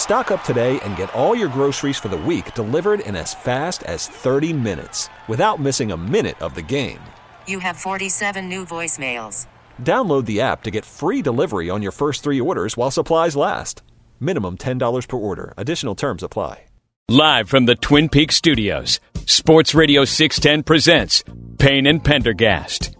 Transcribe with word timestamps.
Stock 0.00 0.30
up 0.30 0.42
today 0.44 0.80
and 0.80 0.96
get 0.96 1.14
all 1.14 1.36
your 1.36 1.48
groceries 1.48 1.98
for 1.98 2.08
the 2.08 2.16
week 2.16 2.54
delivered 2.54 3.00
in 3.00 3.14
as 3.14 3.34
fast 3.34 3.82
as 3.84 4.08
30 4.08 4.52
minutes 4.52 5.08
without 5.28 5.60
missing 5.60 5.92
a 5.92 5.96
minute 5.96 6.40
of 6.42 6.54
the 6.54 6.62
game. 6.62 6.98
You 7.46 7.60
have 7.60 7.76
47 7.76 8.48
new 8.48 8.64
voicemails. 8.64 9.46
Download 9.80 10.24
the 10.24 10.40
app 10.40 10.64
to 10.64 10.70
get 10.70 10.84
free 10.86 11.20
delivery 11.20 11.68
on 11.70 11.82
your 11.82 11.92
first 11.92 12.24
three 12.24 12.40
orders 12.40 12.76
while 12.78 12.90
supplies 12.90 13.36
last. 13.36 13.82
Minimum 14.18 14.56
$10 14.56 15.06
per 15.06 15.16
order. 15.18 15.54
Additional 15.56 15.94
terms 15.94 16.22
apply. 16.22 16.64
Live 17.10 17.50
from 17.50 17.66
the 17.66 17.74
Twin 17.74 18.08
Peaks 18.08 18.36
studios, 18.36 19.00
Sports 19.26 19.74
Radio 19.74 20.04
610 20.06 20.62
presents 20.62 21.24
Payne 21.58 21.86
and 21.86 22.02
Pendergast. 22.02 22.96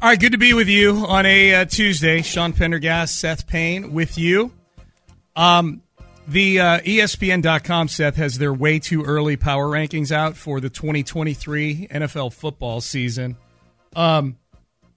All 0.00 0.08
right, 0.08 0.18
good 0.18 0.32
to 0.32 0.38
be 0.38 0.54
with 0.54 0.68
you 0.68 1.04
on 1.08 1.26
a 1.26 1.56
uh, 1.56 1.64
Tuesday. 1.66 2.22
Sean 2.22 2.52
Pendergast, 2.52 3.18
Seth 3.18 3.46
Payne 3.48 3.92
with 3.92 4.16
you. 4.16 4.52
Um, 5.34 5.82
the 6.28 6.60
uh, 6.60 6.80
ESPN.com, 6.80 7.88
Seth, 7.88 8.16
has 8.16 8.38
their 8.38 8.52
way 8.52 8.78
too 8.78 9.02
early 9.02 9.36
power 9.36 9.66
rankings 9.66 10.12
out 10.12 10.36
for 10.36 10.60
the 10.60 10.68
2023 10.68 11.88
NFL 11.90 12.32
football 12.34 12.80
season. 12.80 13.36
Um, 13.96 14.36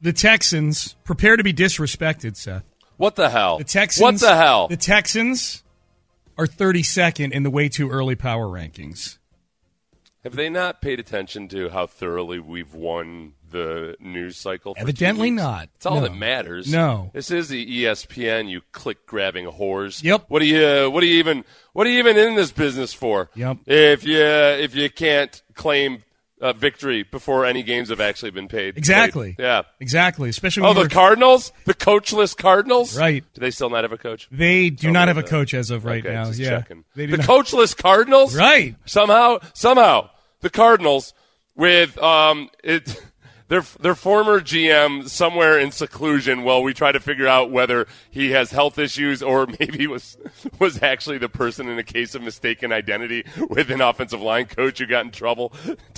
the 0.02 0.14
Texans 0.14 0.96
prepare 1.06 1.38
to 1.38 1.44
be 1.44 1.54
disrespected, 1.54 2.36
Seth. 2.36 2.66
What 2.98 3.16
the 3.16 3.30
hell? 3.30 3.58
The 3.58 3.64
Texans. 3.64 4.02
What 4.02 4.20
the 4.20 4.36
hell? 4.36 4.68
The 4.68 4.78
Texans 4.78 5.64
are 6.38 6.46
32nd 6.46 7.32
in 7.32 7.44
the 7.44 7.50
way 7.50 7.70
too 7.70 7.90
early 7.90 8.16
power 8.16 8.48
rankings. 8.48 9.18
Have 10.24 10.36
they 10.36 10.50
not 10.50 10.82
paid 10.82 11.00
attention 11.00 11.48
to 11.48 11.70
how 11.70 11.88
thoroughly 11.88 12.40
we've 12.40 12.76
won 12.76 13.34
the 13.52 13.96
news 14.00 14.38
cycle? 14.38 14.74
Evidently 14.78 15.30
not. 15.32 15.70
It's 15.76 15.86
all 15.86 15.96
No. 15.98 16.02
that 16.08 16.16
matters. 16.16 16.72
No. 16.72 17.12
This 17.14 17.30
is 17.32 17.50
the 17.50 17.84
ESPN. 17.84 18.50
You 18.50 18.62
click 18.72 19.06
grabbing 19.06 19.46
whores. 19.46 20.04
Yep. 20.04 20.26
What 20.30 20.40
do 20.40 20.46
you? 20.46 20.90
What 20.90 21.02
do 21.02 21.08
you 21.08 21.20
even? 21.20 21.44
What 21.74 21.86
are 21.86 21.90
you 21.90 22.00
even 22.00 22.18
in 22.18 22.36
this 22.36 22.52
business 22.52 22.94
for? 22.94 23.30
Yep. 23.36 23.58
If 23.68 24.04
you 24.06 24.20
if 24.22 24.76
you 24.76 24.90
can't 24.90 25.42
claim 25.54 26.04
uh, 26.42 26.54
victory 26.54 27.04
before 27.04 27.46
any 27.46 27.62
games 27.62 27.90
have 27.90 28.02
actually 28.02 28.32
been 28.32 28.48
paid. 28.48 28.76
Exactly. 28.76 29.34
Paid. 29.34 29.44
Yeah. 29.44 29.62
Exactly. 29.80 30.28
Especially 30.28 30.64
Oh, 30.64 30.74
the 30.74 30.90
Cardinals, 30.90 31.52
the 31.66 31.76
coachless 31.76 32.36
Cardinals. 32.36 32.98
Right. 32.98 33.24
Do 33.36 33.42
they 33.42 33.52
still 33.52 33.70
not 33.70 33.84
have 33.84 33.92
a 33.92 33.98
coach? 34.00 34.28
they 34.32 34.72
do 34.72 34.84
Tell 34.88 34.92
not 34.94 35.08
have 35.08 35.20
a 35.20 35.22
that. 35.22 35.30
coach 35.30 35.54
as 35.54 35.70
of 35.70 35.86
right 35.86 36.04
okay, 36.04 36.14
now. 36.16 36.26
Just 36.26 36.40
yeah. 36.40 36.50
checking. 36.50 36.84
They 36.96 37.06
do 37.06 37.12
the 37.12 37.18
not- 37.20 37.28
coachless 37.28 37.78
Cardinals. 37.78 38.36
Right. 38.36 38.76
Somehow, 38.86 39.38
somehow, 39.54 40.10
the 40.40 40.50
Cardinals 40.50 41.14
with 41.56 41.96
um 42.00 42.50
it. 42.64 43.00
Their, 43.52 43.66
their 43.82 43.96
former 43.96 44.40
GM 44.40 45.10
somewhere 45.10 45.60
in 45.60 45.72
seclusion 45.72 46.44
while 46.44 46.64
we 46.64 46.74
try 46.74 46.94
to 46.94 47.02
figure 47.02 47.28
out 47.28 47.52
whether 47.52 47.86
he 48.10 48.32
has 48.32 48.52
health 48.52 48.80
issues 48.80 49.22
or 49.22 49.46
maybe 49.60 49.88
was 49.88 50.18
was 50.58 50.82
actually 50.82 51.18
the 51.18 51.28
person 51.28 51.68
in 51.68 51.78
a 51.78 51.84
case 51.84 52.16
of 52.16 52.22
mistaken 52.22 52.72
identity 52.72 53.26
with 53.50 53.70
an 53.70 53.82
offensive 53.82 54.22
line 54.22 54.46
coach 54.46 54.80
who 54.80 54.86
got 54.86 55.04
in 55.04 55.12
trouble 55.12 55.52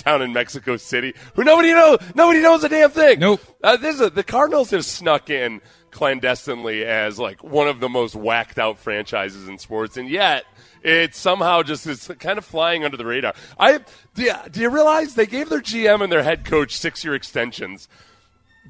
down 0.04 0.22
in 0.22 0.32
Mexico 0.32 0.76
City. 0.76 1.14
Who 1.34 1.44
nobody 1.44 1.72
knows 1.72 1.98
nobody 2.14 2.40
knows 2.40 2.64
a 2.64 2.68
damn 2.68 2.90
thing. 2.90 3.18
Nope. 3.20 3.40
Uh, 3.62 3.76
this 3.76 3.96
is 3.96 4.00
a, 4.00 4.10
the 4.10 4.22
Cardinals 4.24 4.70
have 4.70 4.84
snuck 4.84 5.30
in 5.30 5.60
clandestinely 5.90 6.84
as 6.84 7.18
like 7.18 7.42
one 7.42 7.68
of 7.68 7.80
the 7.80 7.88
most 7.88 8.14
whacked 8.14 8.58
out 8.58 8.78
franchises 8.78 9.48
in 9.48 9.58
sports, 9.58 9.96
and 9.96 10.08
yet 10.08 10.44
it 10.82 11.14
somehow 11.14 11.62
just 11.62 11.86
is 11.86 12.10
kind 12.18 12.36
of 12.38 12.44
flying 12.44 12.84
under 12.84 12.96
the 12.96 13.06
radar. 13.06 13.34
I 13.58 13.78
do 14.14 14.22
you, 14.22 14.34
do 14.50 14.60
you 14.60 14.70
realize 14.70 15.14
they 15.14 15.26
gave 15.26 15.48
their 15.48 15.60
GM 15.60 16.02
and 16.02 16.12
their 16.12 16.22
head 16.22 16.44
coach 16.44 16.76
six 16.76 17.04
year 17.04 17.14
extensions? 17.14 17.88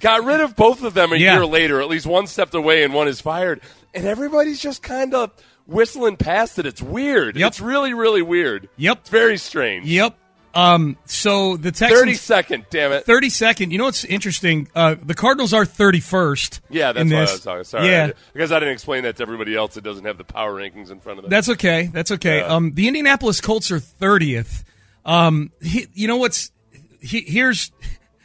Got 0.01 0.25
rid 0.25 0.41
of 0.41 0.57
both 0.57 0.83
of 0.83 0.95
them 0.95 1.13
a 1.13 1.17
Yeah. 1.17 1.35
year 1.35 1.47
later. 1.47 1.81
At 1.81 1.89
least 1.89 2.07
one 2.07 2.27
stepped 2.27 2.55
away 2.55 2.83
and 2.85 2.93
one 2.93 3.09
is 3.09 3.21
fired, 3.21 3.61
and 3.95 4.07
everybody's 4.07 4.61
just 4.61 4.83
kind 4.83 5.15
of 5.15 5.31
whistling 5.67 6.17
past 6.17 6.59
it. 6.59 6.67
It's 6.67 6.83
weird. 6.83 7.37
Yep. 7.37 7.49
It's 7.49 7.61
really 7.61 7.95
really 7.95 8.23
weird. 8.23 8.69
Yep. 8.77 8.99
It's 9.01 9.11
very 9.11 9.39
strange. 9.39 9.87
Yep. 9.87 10.17
Um, 10.55 10.97
so 11.05 11.57
the 11.57 11.73
Texans. 11.73 12.01
Thirty 12.01 12.15
second, 12.15 12.67
damn 12.71 12.93
it. 12.93 13.07
32nd. 13.07 13.73
You 13.73 13.79
know 13.79 13.85
what's 13.85 14.05
interesting? 14.05 14.69
Uh, 14.75 14.95
the 15.03 15.15
Cardinals 15.15 15.53
are 15.53 15.65
31st. 15.65 16.61
Yeah, 16.71 16.93
that's 16.93 17.11
what 17.11 17.17
I 17.17 17.21
was 17.23 17.41
talking. 17.41 17.65
Sorry, 17.65 17.91
Yeah, 17.91 18.11
I 18.11 18.13
because 18.33 18.53
I 18.53 18.61
didn't 18.61 18.75
explain 18.75 19.03
that 19.03 19.17
to 19.17 19.23
everybody 19.23 19.57
else 19.57 19.75
that 19.75 19.83
doesn't 19.83 20.05
have 20.05 20.17
the 20.17 20.25
power 20.25 20.55
rankings 20.55 20.91
in 20.91 21.01
front 21.01 21.19
of 21.19 21.25
them. 21.25 21.31
that's 21.31 21.49
okay. 21.49 21.91
That's 21.93 22.13
okay. 22.13 22.41
Um, 22.41 22.75
the 22.75 22.87
Indianapolis 22.87 23.41
Colts 23.41 23.71
are 23.71 23.81
30th. 23.81 24.65
Um, 25.05 25.51
he, 25.61 25.87
you 25.93 26.09
know 26.09 26.17
what's 26.17 26.51
he, 27.01 27.21
here's 27.23 27.73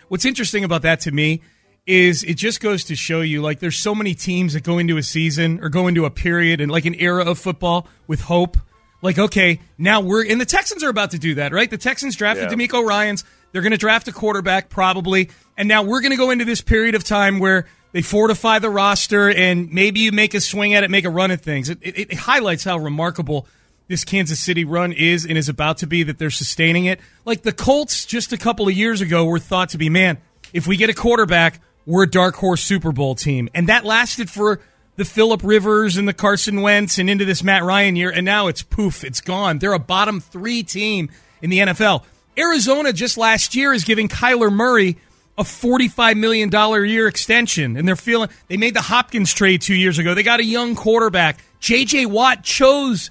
what's 0.08 0.26
interesting 0.26 0.64
about 0.64 0.84
that 0.84 1.02
to 1.02 1.12
me 1.12 1.42
is 1.86 2.24
it 2.24 2.36
just 2.36 2.62
goes 2.62 2.84
to 2.86 2.96
show 2.96 3.22
you 3.22 3.42
like 3.42 3.60
there's 3.60 3.80
so 3.80 3.96
many 3.96 4.14
teams 4.14 4.54
that 4.54 4.64
go 4.64 4.78
into 4.78 4.98
a 4.98 5.04
season 5.04 5.60
or 5.64 5.70
go 5.70 5.88
into 5.88 6.06
a 6.06 6.10
period 6.12 6.62
and 6.62 6.72
like 6.72 6.86
an 6.86 6.94
era 6.96 7.26
of 7.26 7.40
football 7.40 7.88
with 8.06 8.22
hope. 8.22 8.58
Like, 9.02 9.18
okay, 9.18 9.60
now 9.78 10.02
we're 10.02 10.26
and 10.30 10.40
the 10.40 10.46
Texans 10.46 10.84
are 10.84 10.90
about 10.90 11.12
to 11.12 11.20
do 11.20 11.36
that, 11.36 11.54
right? 11.54 11.70
The 11.70 11.78
Texans 11.78 12.16
drafted 12.16 12.52
Yeah. 12.52 12.58
DeMeco 12.58 12.86
Ryans. 12.86 13.24
They're 13.52 13.62
going 13.62 13.72
to 13.72 13.78
draft 13.78 14.08
a 14.08 14.12
quarterback 14.12 14.70
probably, 14.70 15.30
and 15.58 15.68
now 15.68 15.84
we're 15.84 16.02
going 16.02 16.12
to 16.12 16.18
go 16.18 16.30
into 16.30 16.46
this 16.46 16.62
period 16.62 16.96
of 16.96 17.04
time 17.04 17.40
where 17.40 17.66
they 17.92 18.02
fortify 18.04 18.60
the 18.60 18.70
roster 18.70 19.30
and 19.30 19.72
maybe 19.74 20.02
you 20.02 20.12
make 20.12 20.34
a 20.36 20.42
swing 20.42 20.76
at 20.76 20.84
it, 20.84 20.92
make 20.92 21.06
a 21.06 21.10
run 21.10 21.32
at 21.32 21.42
things. 21.42 21.70
It, 21.70 21.80
it, 21.82 22.12
it 22.12 22.18
highlights 22.18 22.64
how 22.64 22.78
remarkable 22.78 23.48
this 23.88 24.06
Kansas 24.06 24.40
City 24.40 24.66
run 24.66 24.92
is 24.92 25.26
and 25.26 25.36
is 25.36 25.50
about 25.50 25.80
to 25.80 25.88
be 25.88 26.04
that 26.04 26.20
they're 26.20 26.30
sustaining 26.30 26.86
it. 26.86 27.00
Like 27.26 27.42
the 27.42 27.52
Colts 27.52 28.06
just 28.06 28.32
a 28.32 28.38
couple 28.38 28.68
of 28.68 28.76
years 28.76 29.02
ago 29.02 29.26
were 29.26 29.40
thought 29.40 29.70
to 29.70 29.80
be, 29.80 29.90
man, 29.90 30.20
if 30.54 30.68
we 30.68 30.78
get 30.78 30.92
a 30.92 30.94
quarterback, 30.94 31.60
we're 31.88 32.04
a 32.04 32.10
dark 32.10 32.36
horse 32.36 32.62
Super 32.62 32.92
Bowl 32.92 33.16
team. 33.16 33.50
And 33.56 33.68
that 33.70 33.86
lasted 33.86 34.30
for 34.30 34.62
the 35.00 35.06
Philip 35.06 35.42
Rivers 35.44 35.96
and 35.96 36.08
the 36.08 36.14
Carson 36.14 36.62
Wentz 36.62 36.98
and 37.00 37.10
into 37.10 37.24
this 37.24 37.42
Matt 37.42 37.64
Ryan 37.64 37.96
year, 37.96 38.12
and 38.12 38.26
now 38.26 38.48
it's 38.48 38.62
poof, 38.62 39.06
it's 39.06 39.22
gone. 39.22 39.58
They're 39.58 39.74
a 39.74 39.80
bottom 39.80 40.20
three 40.20 40.62
team 40.62 41.10
in 41.42 41.50
the 41.50 41.60
NFL. 41.60 42.04
Arizona 42.38 42.92
just 42.92 43.18
last 43.18 43.56
year 43.56 43.72
is 43.74 43.86
giving 43.86 44.10
Kyler 44.10 44.52
Murray 44.52 44.98
a 45.38 45.44
$45 45.44 46.18
million 46.18 46.54
a 46.54 46.82
year 46.84 47.08
extension, 47.08 47.78
and 47.78 47.88
they're 47.88 47.96
feeling 47.96 48.30
they 48.50 48.58
made 48.58 48.74
the 48.74 48.82
Hopkins 48.82 49.34
trade 49.34 49.62
two 49.62 49.74
years 49.74 49.98
ago. 50.00 50.14
They 50.14 50.22
got 50.24 50.42
a 50.42 50.46
young 50.46 50.76
quarterback. 50.76 51.38
JJ 51.62 52.08
Watt 52.08 52.44
chose 52.44 53.10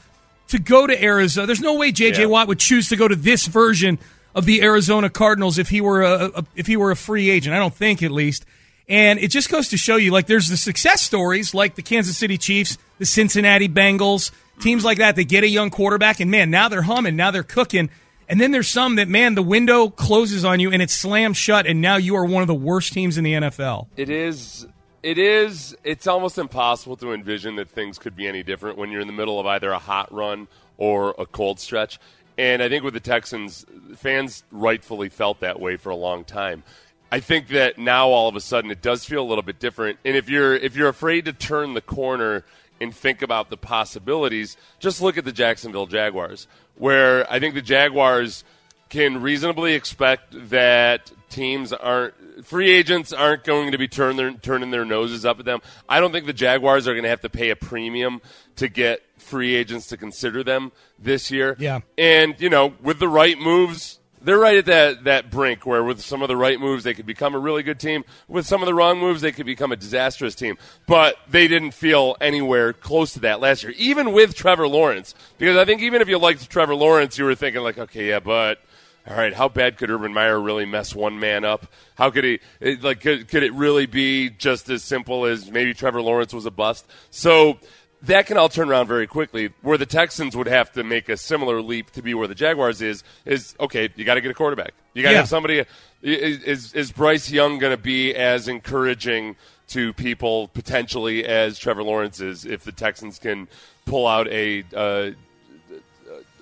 to 0.49 0.59
go 0.59 0.87
to 0.87 1.03
Arizona. 1.03 1.47
There's 1.47 1.63
no 1.63 1.75
way 1.75 1.91
JJ 1.91 2.19
Yeah. 2.19 2.27
Watt 2.27 2.49
would 2.49 2.59
choose 2.59 2.91
to 2.91 2.97
go 2.97 3.09
to 3.09 3.17
this 3.17 3.47
version 3.47 3.99
of 4.35 4.45
the 4.45 4.63
Arizona 4.63 5.09
Cardinals 5.09 5.57
if 5.57 5.71
he 5.71 5.81
were 5.81 6.03
a, 6.03 6.31
a 6.37 6.45
if 6.55 6.67
he 6.67 6.77
were 6.77 6.91
a 6.91 6.97
free 6.97 7.31
agent. 7.31 7.57
I 7.57 7.59
don't 7.59 7.75
think 7.75 8.03
at 8.03 8.11
least. 8.11 8.45
And 8.89 9.19
it 9.19 9.29
just 9.29 9.51
goes 9.51 9.69
to 9.69 9.77
show 9.77 9.97
you 9.97 10.13
like 10.13 10.27
there's 10.27 10.49
the 10.49 10.57
success 10.57 11.03
stories 11.03 11.53
like 11.53 11.75
the 11.75 11.83
Kansas 11.83 12.17
City 12.17 12.39
Chiefs, 12.39 12.79
the 12.99 13.05
Cincinnati 13.05 13.69
Bengals, 13.69 14.31
teams 14.61 14.85
like 14.85 14.99
that. 14.99 15.15
They 15.15 15.25
get 15.25 15.45
a 15.45 15.49
young 15.49 15.71
quarterback 15.71 16.21
and 16.21 16.31
man, 16.31 16.51
now 16.51 16.69
they're 16.69 16.83
humming, 16.83 17.17
now 17.17 17.31
they're 17.31 17.43
cooking. 17.43 17.91
And 18.31 18.41
then 18.41 18.51
there's 18.51 18.69
some 18.69 18.97
that 18.97 19.09
man, 19.09 19.35
the 19.35 19.43
window 19.43 19.89
closes 19.91 20.45
on 20.45 20.61
you 20.61 20.71
and 20.71 20.81
it 20.81 20.91
slams 20.91 21.37
shut 21.37 21.67
and 21.67 21.81
now 21.81 21.97
you 21.97 22.17
are 22.17 22.25
one 22.25 22.43
of 22.43 22.47
the 22.47 22.55
worst 22.55 22.93
teams 22.93 23.19
in 23.19 23.25
the 23.25 23.35
NFL. 23.35 23.89
It 23.97 24.09
is. 24.09 24.67
It 25.03 25.19
is. 25.19 25.77
It's 25.85 26.07
almost 26.07 26.39
impossible 26.39 26.97
to 26.97 27.13
envision 27.13 27.57
that 27.57 27.69
things 27.69 27.99
could 27.99 28.17
be 28.17 28.27
any 28.27 28.43
different 28.43 28.79
when 28.79 28.91
you're 28.91 29.01
in 29.01 29.07
the 29.07 29.13
middle 29.13 29.39
of 29.39 29.47
either 29.47 29.71
a 29.71 29.79
hot 29.79 30.13
run 30.13 30.49
or 30.77 31.15
a 31.19 31.27
cold 31.27 31.61
stretch. 31.61 32.01
And 32.39 32.63
I 32.63 32.69
think 32.69 32.85
with 32.85 32.95
the 32.95 33.01
Texans, 33.01 33.67
fans 33.97 34.45
rightfully 34.53 35.09
felt 35.09 35.41
that 35.41 35.61
way 35.61 35.77
for 35.77 35.91
a 35.91 35.97
long 35.97 36.25
time. 36.25 36.63
I 37.11 37.21
think 37.21 37.49
that 37.49 37.79
now 37.79 38.09
all 38.09 38.29
of 38.29 38.37
a 38.37 38.41
sudden 38.41 38.71
it 38.71 38.83
does 38.83 39.05
feel 39.05 39.23
a 39.23 39.29
little 39.29 39.43
bit 39.43 39.59
different. 39.59 39.99
And 40.05 40.17
if 40.17 40.29
you're 40.29 40.55
if 40.55 40.77
you're 40.77 40.89
afraid 40.89 41.25
to 41.25 41.33
turn 41.33 41.75
the 41.75 41.81
corner 41.81 42.45
and 42.81 42.95
think 42.95 43.23
about 43.23 43.51
the 43.51 43.57
possibilities, 43.57 44.57
just 44.79 45.01
look 45.01 45.17
at 45.17 45.25
the 45.25 45.33
Jacksonville 45.33 45.87
Jaguars, 45.87 46.47
where 46.77 47.31
I 47.31 47.41
think 47.41 47.55
the 47.55 47.63
Jaguars 47.63 48.45
can 48.89 49.21
reasonably 49.21 49.75
expect 49.75 50.51
that 50.51 51.11
teams 51.29 51.73
aren't 51.73 52.15
free 52.45 52.71
agents 52.71 53.13
aren't 53.13 53.45
going 53.45 53.73
to 53.73 53.79
be 53.79 53.89
turn 53.89 54.17
their, 54.17 54.33
turning 54.33 54.71
their 54.71 54.85
noses 54.85 55.25
up 55.25 55.39
at 55.39 55.45
them. 55.45 55.61
I 55.89 56.01
don't 56.01 56.13
think 56.13 56.27
the 56.27 56.33
Jaguars 56.33 56.87
are 56.87 56.93
going 56.93 57.03
to 57.03 57.09
have 57.09 57.21
to 57.23 57.29
pay 57.29 57.51
a 57.51 57.57
premium 57.57 58.21
to 58.57 58.69
get 58.69 59.03
free 59.19 59.55
agents 59.55 59.89
to 59.89 59.97
consider 59.97 60.43
them 60.45 60.73
this 60.99 61.31
year. 61.31 61.57
Yeah. 61.59 61.81
And 61.97 62.41
you 62.41 62.49
know, 62.49 62.75
with 62.83 62.99
the 62.99 63.09
right 63.09 63.39
moves, 63.39 63.98
they're 64.23 64.39
right 64.39 64.57
at 64.57 64.67
that 64.67 65.05
that 65.05 65.31
brink 65.31 65.67
where 65.67 65.83
with 65.85 66.01
some 66.01 66.23
of 66.23 66.29
the 66.29 66.37
right 66.37 66.59
moves 66.59 66.85
they 66.85 66.95
could 66.95 67.07
become 67.07 67.35
a 67.35 67.39
really 67.39 67.63
good 67.63 67.79
team. 67.79 68.05
With 68.27 68.47
some 68.47 68.63
of 68.63 68.67
the 68.67 68.75
wrong 68.75 68.99
moves 68.99 69.21
they 69.21 69.33
could 69.33 69.47
become 69.47 69.73
a 69.73 69.77
disastrous 69.77 70.35
team. 70.35 70.59
But 70.87 71.17
they 71.29 71.49
didn't 71.49 71.73
feel 71.73 72.17
anywhere 72.21 72.73
close 72.73 73.13
to 73.15 73.21
that 73.21 73.41
last 73.41 73.63
year, 73.63 73.73
even 73.77 74.13
with 74.13 74.35
Trevor 74.35 74.69
Lawrence. 74.69 75.15
Because 75.39 75.57
I 75.57 75.65
think 75.65 75.83
even 75.83 76.03
if 76.03 76.09
you 76.09 76.19
liked 76.19 76.49
Trevor 76.51 76.75
Lawrence, 76.75 77.19
you 77.19 77.25
were 77.25 77.35
thinking 77.35 77.63
like, 77.63 77.79
okay, 77.79 78.09
yeah, 78.09 78.21
but 78.21 78.61
all 79.09 79.17
right, 79.17 79.33
how 79.33 79.49
bad 79.49 79.79
could 79.79 79.91
Urban 79.91 80.13
Meyer 80.13 80.39
really 80.39 80.67
mess 80.67 80.95
one 80.95 81.19
man 81.19 81.45
up? 81.45 81.67
How 81.95 82.11
could 82.11 82.25
he, 82.25 82.41
it, 82.61 82.83
like, 82.83 83.01
could, 83.01 83.29
could 83.29 83.43
it 83.43 83.55
really 83.55 83.87
be 83.87 84.29
just 84.29 84.69
as 84.69 84.85
simple 84.85 85.25
as 85.25 85.51
maybe 85.51 85.73
Trevor 85.73 86.03
Lawrence 86.03 86.35
was 86.35 86.45
a 86.45 86.51
bust? 86.51 86.87
So 87.11 87.59
that 88.03 88.27
can 88.27 88.37
all 88.37 88.49
turn 88.49 88.69
around 88.69 88.87
very 88.87 89.07
quickly. 89.07 89.51
Where 89.63 89.79
the 89.79 89.87
Texans 89.87 90.37
would 90.37 90.47
have 90.47 90.73
to 90.73 90.85
make 90.85 91.09
a 91.09 91.17
similar 91.17 91.61
leap 91.61 91.91
to 91.93 92.03
be 92.03 92.15
where 92.15 92.29
the 92.29 92.35
Jaguars 92.35 92.81
is, 92.81 93.03
is 93.25 93.55
okay, 93.59 93.89
you 93.97 94.05
got 94.05 94.15
to 94.15 94.21
get 94.21 94.31
a 94.31 94.35
quarterback. 94.35 94.75
You 94.95 95.03
got 95.03 95.09
to 95.11 95.15
Yeah. 95.15 95.19
have 95.21 95.29
somebody. 95.29 95.65
Is, 96.01 96.75
is, 96.75 96.93
Bryce 96.93 97.29
Young 97.31 97.59
going 97.59 97.77
to 97.77 97.83
be 97.83 98.15
as 98.15 98.47
encouraging 98.47 99.35
to 99.69 99.93
people 99.95 100.49
potentially 100.49 101.25
as 101.25 101.59
Trevor 101.59 101.83
Lawrence 101.83 102.21
is 102.21 102.45
if 102.45 102.63
the 102.65 102.73
Texans 102.73 103.19
can 103.19 103.49
pull 103.85 104.07
out 104.07 104.29
a. 104.29 104.65
Uh, 104.75 105.11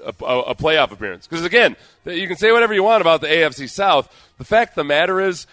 a, 0.04 0.14
a, 0.24 0.40
a 0.42 0.54
playoff 0.54 0.92
appearance. 0.92 1.26
Because 1.26 1.44
again, 1.44 1.74
you 2.04 2.28
can 2.28 2.36
say 2.36 2.52
whatever 2.52 2.72
you 2.74 2.82
want 2.84 3.00
about 3.00 3.20
the 3.20 3.26
AFC 3.26 3.68
South. 3.68 4.08
The 4.38 4.44
fact 4.44 4.72
of 4.72 4.76
the 4.76 4.84
matter 4.84 5.20
is, 5.20 5.46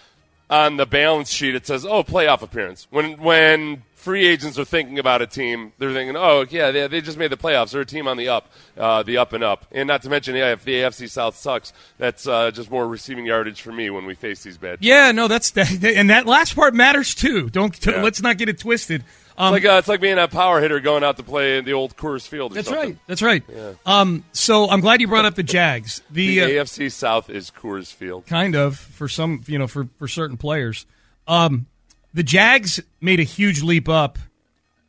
on 0.48 0.76
the 0.76 0.86
balance 0.86 1.30
sheet, 1.30 1.54
it 1.56 1.66
says, 1.66 1.84
"Oh, 1.84 2.04
playoff 2.04 2.42
appearance." 2.42 2.86
When 2.90 3.18
when 3.20 3.82
free 4.04 4.26
agents 4.26 4.58
are 4.58 4.64
thinking 4.64 4.98
about 4.98 5.22
a 5.22 5.26
team, 5.26 5.72
they're 5.78 5.92
thinking, 5.92 6.14
"Oh, 6.16 6.44
yeah, 6.48 6.70
they, 6.70 6.86
they 6.86 7.00
just 7.00 7.16
made 7.18 7.30
the 7.32 7.36
playoffs. 7.36 7.72
They're 7.72 7.80
a 7.80 7.86
team 7.86 8.06
on 8.06 8.16
the 8.16 8.28
up, 8.28 8.50
uh, 8.78 9.02
the 9.02 9.16
up 9.16 9.32
and 9.32 9.42
up." 9.42 9.66
And 9.72 9.88
not 9.88 10.02
to 10.02 10.10
mention, 10.10 10.36
yeah, 10.36 10.52
if 10.52 10.62
the 10.64 10.74
AFC 10.74 11.08
South 11.10 11.36
sucks, 11.36 11.72
that's 11.98 12.26
uh, 12.28 12.50
just 12.50 12.70
more 12.70 12.86
receiving 12.86 13.24
yardage 13.26 13.62
for 13.62 13.72
me 13.72 13.90
when 13.90 14.04
we 14.04 14.14
face 14.14 14.42
these 14.42 14.58
bad. 14.58 14.80
teams. 14.80 14.86
Yeah, 14.88 15.10
no, 15.12 15.26
that's 15.26 15.50
that, 15.52 15.82
and 15.84 16.10
that 16.10 16.26
last 16.26 16.54
part 16.54 16.74
matters 16.74 17.14
too. 17.14 17.48
Don't 17.50 17.74
Yeah. 17.84 18.02
let's 18.02 18.20
not 18.22 18.36
get 18.38 18.48
it 18.48 18.58
twisted. 18.58 19.02
Um, 19.36 19.52
It's 19.52 19.64
like 19.64 19.72
uh, 19.74 19.78
it's 19.78 19.88
like 19.88 20.00
being 20.00 20.18
a 20.18 20.28
power 20.28 20.60
hitter 20.60 20.78
going 20.78 21.02
out 21.02 21.16
to 21.16 21.24
play 21.24 21.58
in 21.58 21.64
the 21.64 21.72
old 21.72 21.96
Coors 21.96 22.24
Field. 22.28 22.52
Or 22.52 22.54
that's 22.54 22.68
something. 22.68 22.90
right. 22.90 22.98
That's 23.08 23.20
right. 23.22 23.42
Um, 23.84 24.22
so 24.30 24.70
I'm 24.70 24.80
glad 24.80 25.00
you 25.00 25.08
brought 25.08 25.24
up 25.24 25.34
the 25.34 25.42
Jags. 25.42 26.02
The 26.10 26.38
The, 26.38 26.60
uh, 26.60 26.64
AFC 26.64 26.92
South 26.92 27.28
is 27.30 27.50
Coors 27.50 27.92
Field. 27.92 28.26
kind 28.26 28.54
of 28.54 28.76
for 28.78 29.08
some, 29.08 29.42
you 29.48 29.58
know, 29.58 29.66
for 29.66 29.88
for 29.98 30.06
certain 30.06 30.36
players. 30.36 30.86
Um, 31.26 31.66
the 32.14 32.22
Jags 32.22 32.80
made 33.00 33.20
a 33.20 33.24
huge 33.24 33.62
leap 33.62 33.88
up. 33.88 34.18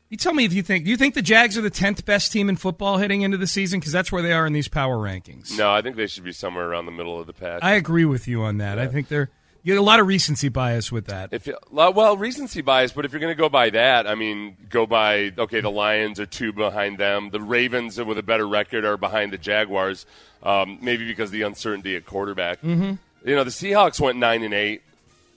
You 0.10 0.18
tell 0.18 0.33
me 0.33 0.45
if 0.45 0.54
you 0.54 0.62
think. 0.62 0.86
Do 0.86 0.92
you 0.92 0.98
think 0.98 1.16
the 1.16 1.22
Jags 1.22 1.57
are 1.57 1.62
the 1.62 1.69
tenth 1.69 2.06
best 2.06 2.31
team 2.31 2.48
in 2.48 2.56
football 2.56 3.00
heading 3.00 3.24
into 3.24 3.38
the 3.38 3.48
season? 3.48 3.80
Because 3.80 3.92
that's 3.92 4.12
where 4.12 4.22
they 4.22 4.31
are 4.31 4.45
in 4.45 4.54
these 4.54 4.68
power 4.68 4.98
rankings. 4.98 5.57
No, 5.57 5.74
I 5.74 5.81
think 5.81 5.98
they 5.98 6.07
should 6.07 6.24
be 6.24 6.31
somewhere 6.31 6.69
around 6.69 6.86
the 6.86 6.92
middle 6.92 7.19
of 7.19 7.27
the 7.27 7.33
pack. 7.33 7.63
I 7.63 7.74
agree 7.74 8.06
with 8.06 8.27
you 8.27 8.44
on 8.44 8.60
that. 8.60 8.80
I 8.80 8.88
think 8.88 9.10
they're 9.10 9.30
you 9.66 9.74
get 9.74 9.80
a 9.80 9.83
lot 9.83 10.00
of 10.00 10.06
recency 10.06 10.50
bias 10.50 10.92
with 10.92 11.07
that. 11.07 11.30
If 11.31 11.48
you, 11.48 11.57
well, 11.72 12.18
recency 12.18 12.62
bias, 12.62 12.92
but 12.92 13.04
if 13.04 13.12
you're 13.12 13.19
going 13.19 13.36
to 13.36 13.38
go 13.38 13.50
by 13.50 13.72
that, 13.72 14.06
I 14.06 14.13
mean, 14.13 14.56
go 14.69 14.86
by 14.86 15.31
okay. 15.36 15.60
The 15.60 15.72
Lions 15.72 16.19
are 16.19 16.27
two 16.27 16.54
behind 16.54 17.00
them. 17.00 17.31
The 17.31 17.42
Ravens, 17.42 18.00
with 18.00 18.19
a 18.19 18.24
better 18.24 18.48
record, 18.48 18.86
are 18.86 18.95
behind 18.95 19.33
the 19.33 19.39
Jaguars. 19.39 20.06
Um, 20.44 20.77
maybe 20.83 21.07
because 21.07 21.30
of 21.30 21.31
the 21.31 21.42
uncertainty 21.42 21.95
at 21.95 22.06
quarterback. 22.06 22.62
Mm-hmm. 22.62 22.94
You 23.27 23.36
know, 23.36 23.44
the 23.44 23.50
Seahawks 23.50 24.00
went 24.00 24.19
nine 24.19 24.44
and 24.44 24.54
eight, 24.54 24.83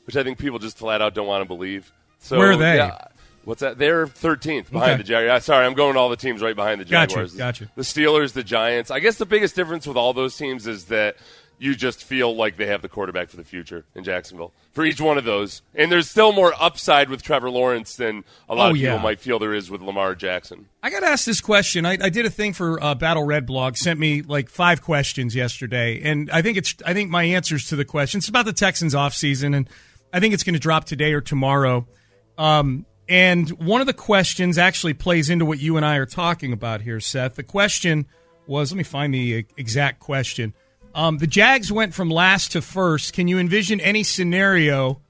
which 0.08 0.16
I 0.16 0.25
think 0.25 0.38
people 0.38 0.58
just 0.58 0.76
flat 0.78 1.00
out 1.00 1.14
don't 1.14 1.26
want 1.28 1.43
to 1.43 1.46
believe. 1.46 1.93
So 2.19 2.38
Where 2.38 2.50
are 2.52 2.56
they? 2.56 2.76
yeah, 2.78 2.96
what's 3.44 3.60
that? 3.60 3.76
They're 3.78 4.06
13th 4.06 4.70
behind 4.72 4.93
Okay. 4.93 4.96
the 4.96 5.05
Jaguars. 5.05 5.44
Sorry, 5.44 5.64
I'm 5.64 5.75
going 5.75 5.96
all 5.96 6.08
the 6.08 6.16
teams 6.16 6.40
right 6.43 6.56
behind 6.56 6.81
the 6.81 6.84
Gotcha, 6.87 7.10
Jaguars. 7.10 7.34
gotcha. 7.34 7.70
The 7.76 7.82
Steelers, 7.82 8.32
the 8.32 8.43
Giants. 8.43 8.90
I 8.90 8.99
guess 9.00 9.16
the 9.19 9.26
biggest 9.26 9.55
difference 9.55 9.87
with 9.87 9.96
all 9.99 10.12
those 10.14 10.37
teams 10.37 10.66
is 10.66 10.87
that 10.87 11.16
you 11.60 11.75
just 11.75 12.05
feel 12.05 12.34
like 12.37 12.56
they 12.56 12.66
have 12.66 12.82
the 12.82 12.88
quarterback 12.88 13.28
for 13.28 13.37
the 13.37 13.43
future 13.44 13.84
in 13.96 14.05
Jacksonville 14.05 14.52
for 14.70 14.84
each 14.84 15.00
one 15.00 15.19
of 15.19 15.25
those. 15.25 15.60
And 15.75 15.90
there's 15.90 16.08
still 16.08 16.31
more 16.32 16.54
upside 16.61 17.11
with 17.11 17.20
Trevor 17.22 17.50
Lawrence 17.50 17.96
than 17.96 18.22
a 18.49 18.54
lot 18.54 18.66
Oh, 18.66 18.70
of 18.70 18.75
people 18.76 18.94
yeah. 18.94 19.02
might 19.02 19.19
feel 19.19 19.40
there 19.40 19.52
is 19.54 19.69
with 19.69 19.82
Lamar 19.82 20.14
Jackson. 20.14 20.66
I 20.84 20.90
got 20.90 21.02
asked 21.02 21.26
this 21.26 21.40
question. 21.40 21.84
I, 21.84 21.99
I 22.00 22.11
did 22.11 22.26
a 22.26 22.31
thing 22.31 22.52
for 22.52 22.81
uh, 22.82 22.94
Battle 22.94 23.25
Red 23.25 23.44
blog. 23.44 23.76
Sent 23.76 23.99
me 23.99 24.22
like 24.22 24.49
five 24.50 24.82
questions 24.82 25.34
yesterday, 25.34 26.00
and 26.02 26.31
I 26.31 26.43
think 26.43 26.58
it's. 26.58 26.76
I 26.87 26.94
think 26.94 27.11
my 27.11 27.25
answers 27.25 27.66
to 27.70 27.76
the 27.76 27.84
questions 27.84 28.22
it's 28.25 28.28
about 28.28 28.44
the 28.44 28.52
Texans 28.52 28.94
offseason, 28.94 29.56
and 29.56 29.69
I 30.12 30.20
think 30.20 30.34
it's 30.34 30.43
going 30.43 30.55
to 30.55 30.60
drop 30.60 30.84
today 30.84 31.12
or 31.12 31.20
tomorrow. 31.20 31.87
Um, 32.37 32.87
and 33.08 33.49
one 33.50 33.81
of 33.81 33.87
the 33.87 33.94
questions 33.94 34.58
actually 34.58 34.94
plays 34.94 35.31
into 35.31 35.44
what 35.44 35.58
you 35.58 35.76
and 35.76 35.87
I 35.87 35.96
are 35.96 36.06
talking 36.06 36.52
about 36.52 36.82
here, 36.82 37.00
Seth. 37.00 37.37
The 37.37 37.43
question 37.43 38.06
was, 38.46 38.70
let 38.70 38.78
me 38.78 38.84
find 38.84 39.14
the 39.14 39.46
exact 39.56 40.00
question. 40.00 40.55
Um, 40.94 41.19
the 41.19 41.26
Jags 41.26 41.70
went 41.70 41.94
from 41.94 42.10
last 42.10 42.52
to 42.52 42.62
first. 42.62 43.12
Can 43.12 43.28
you 43.28 43.38
envision 43.38 43.81
any 43.81 44.02
scenario 44.02 45.00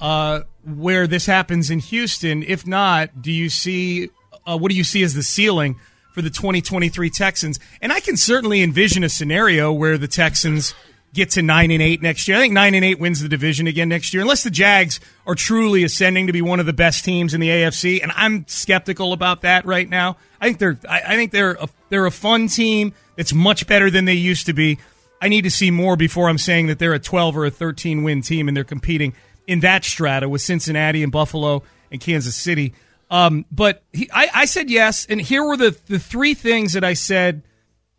uh, 0.00 0.40
where 0.64 1.06
this 1.06 1.26
happens 1.26 1.70
in 1.70 1.78
Houston? 1.80 2.42
If 2.42 2.66
not, 2.66 3.22
do 3.22 3.30
you 3.30 3.48
see 3.48 4.10
uh, 4.46 4.58
what 4.58 4.70
do 4.70 4.76
you 4.76 4.84
see 4.84 5.02
as 5.02 5.14
the 5.14 5.22
ceiling 5.22 5.78
for 6.12 6.22
the 6.22 6.30
2023 6.30 7.10
Texans? 7.10 7.58
And 7.80 7.92
I 7.92 8.00
can 8.00 8.16
certainly 8.16 8.62
envision 8.62 9.04
a 9.04 9.08
scenario 9.08 9.72
where 9.72 9.98
the 9.98 10.08
Texans 10.08 10.74
get 11.14 11.30
to 11.30 11.42
nine 11.42 11.70
and 11.70 11.80
eight 11.80 12.02
next 12.02 12.28
year. 12.28 12.36
I 12.36 12.40
think 12.40 12.52
nine 12.52 12.74
and 12.74 12.84
eight 12.84 12.98
wins 12.98 13.22
the 13.22 13.28
division 13.28 13.66
again 13.66 13.88
next 13.88 14.12
year, 14.12 14.20
unless 14.20 14.42
the 14.42 14.50
Jags 14.50 15.00
are 15.26 15.34
truly 15.34 15.84
ascending 15.84 16.26
to 16.26 16.32
be 16.32 16.42
one 16.42 16.60
of 16.60 16.66
the 16.66 16.72
best 16.72 17.04
teams 17.04 17.32
in 17.32 17.40
the 17.40 17.48
AFC. 17.48 18.02
And 18.02 18.12
I'm 18.14 18.46
skeptical 18.48 19.12
about 19.12 19.42
that 19.42 19.64
right 19.64 19.88
now. 19.88 20.16
I 20.40 20.46
think 20.46 20.58
they're 20.58 20.78
I, 20.88 21.16
think 21.16 21.30
they're 21.30 21.52
a, 21.52 21.68
they're 21.88 22.06
a 22.06 22.10
fun 22.10 22.48
team 22.48 22.92
that's 23.16 23.32
much 23.32 23.66
better 23.66 23.90
than 23.90 24.04
they 24.04 24.14
used 24.14 24.46
to 24.46 24.52
be. 24.52 24.78
I 25.22 25.28
need 25.28 25.42
to 25.42 25.50
see 25.50 25.70
more 25.70 25.96
before 25.96 26.28
I'm 26.28 26.36
saying 26.36 26.66
that 26.66 26.78
they're 26.78 26.92
a 26.92 26.98
12 26.98 27.36
or 27.36 27.46
a 27.46 27.50
13 27.50 28.02
win 28.02 28.20
team 28.20 28.48
and 28.48 28.56
they're 28.56 28.64
competing 28.64 29.14
in 29.46 29.60
that 29.60 29.84
strata 29.84 30.28
with 30.28 30.42
Cincinnati 30.42 31.02
and 31.02 31.12
Buffalo 31.12 31.62
and 31.90 32.00
Kansas 32.00 32.34
City. 32.34 32.74
Um, 33.10 33.44
but 33.52 33.82
he, 33.92 34.10
I, 34.12 34.28
I 34.34 34.44
said 34.46 34.70
yes, 34.70 35.06
and 35.08 35.20
here 35.20 35.44
were 35.44 35.56
the, 35.56 35.76
the 35.86 35.98
three 35.98 36.34
things 36.34 36.72
that 36.72 36.82
I 36.82 36.94
said 36.94 37.42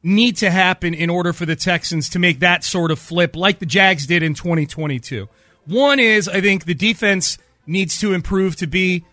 need 0.06 0.38
to 0.38 0.52
happen 0.52 0.94
in 0.94 1.10
order 1.10 1.34
for 1.34 1.48
the 1.48 1.56
Texans 1.56 2.10
to 2.10 2.20
make 2.20 2.40
that 2.40 2.64
sort 2.64 2.92
of 2.92 3.00
flip 3.00 3.36
like 3.36 3.58
the 3.58 3.66
Jags 3.66 4.06
did 4.06 4.22
in 4.22 4.36
2022. 4.36 5.28
One 5.66 6.00
is 6.00 6.28
I 6.30 6.42
think 6.42 6.66
the 6.66 6.76
defense 6.76 7.40
needs 7.66 8.00
to 8.02 8.14
improve 8.14 8.56
to 8.58 8.68
be 8.68 9.04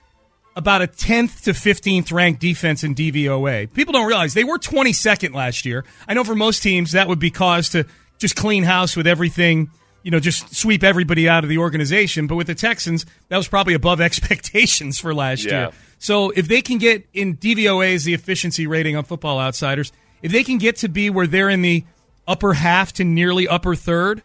about 0.55 0.83
a 0.83 0.87
10th 0.87 1.45
to 1.45 1.53
15th 1.53 2.13
ranked 2.13 2.43
defense 2.43 2.85
in 2.85 2.95
DVOA. 2.95 3.73
People 3.73 3.95
don't 3.95 4.07
realize 4.07 4.35
they 4.35 4.45
were 4.45 4.59
22nd 4.59 5.35
last 5.35 5.65
year. 5.65 5.83
I 6.07 6.13
know 6.13 6.25
for 6.25 6.35
most 6.35 6.63
teams 6.63 6.93
that 6.93 7.09
would 7.09 7.19
be 7.19 7.31
cause 7.31 7.71
to 7.71 7.87
just 8.19 8.37
clean 8.37 8.63
house 8.63 8.95
with 8.95 9.07
everything, 9.07 9.71
you 10.03 10.11
know, 10.11 10.21
just 10.21 10.55
sweep 10.55 10.85
everybody 10.85 11.27
out 11.27 11.43
of 11.43 11.49
the 11.49 11.57
organization. 11.57 12.27
But 12.27 12.37
with 12.37 12.49
the 12.49 12.55
Texans, 12.55 13.07
that 13.31 13.39
was 13.39 13.49
probably 13.49 13.73
above 13.73 13.99
expectations 14.37 15.01
for 15.01 15.15
last 15.15 15.45
Yeah. 15.47 15.53
year. 15.53 15.71
So 15.99 16.31
if 16.31 16.49
they 16.49 16.61
can 16.61 16.77
get 16.77 17.07
in 17.15 17.37
DVOA 17.39 17.93
is 17.93 18.05
the 18.05 18.13
efficiency 18.13 18.67
rating 18.67 18.95
on 18.95 19.05
Football 19.05 19.39
Outsiders, 19.41 19.91
if 20.23 20.33
they 20.33 20.45
can 20.45 20.59
get 20.59 20.77
to 20.77 20.89
be 20.89 21.11
where 21.11 21.27
they're 21.27 21.51
in 21.51 21.63
the 21.63 21.85
upper 22.27 22.55
half 22.55 22.93
to 22.95 23.05
nearly 23.05 23.49
upper 23.49 23.75
third, 23.75 24.23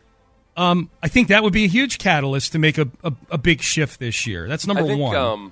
um, 0.55 0.89
I 1.03 1.07
think 1.07 1.27
that 1.27 1.44
would 1.44 1.53
be 1.53 1.65
a 1.65 1.67
huge 1.67 1.97
catalyst 1.97 2.51
to 2.53 2.59
make 2.59 2.77
a, 2.77 2.88
a, 3.03 3.13
a 3.31 3.38
big 3.38 3.61
shift 3.61 3.99
this 3.99 4.25
year. 4.25 4.47
That's 4.47 4.66
number 4.66 4.83
I 4.83 4.87
think. 4.87 5.01
one. 5.01 5.16
Um, 5.16 5.51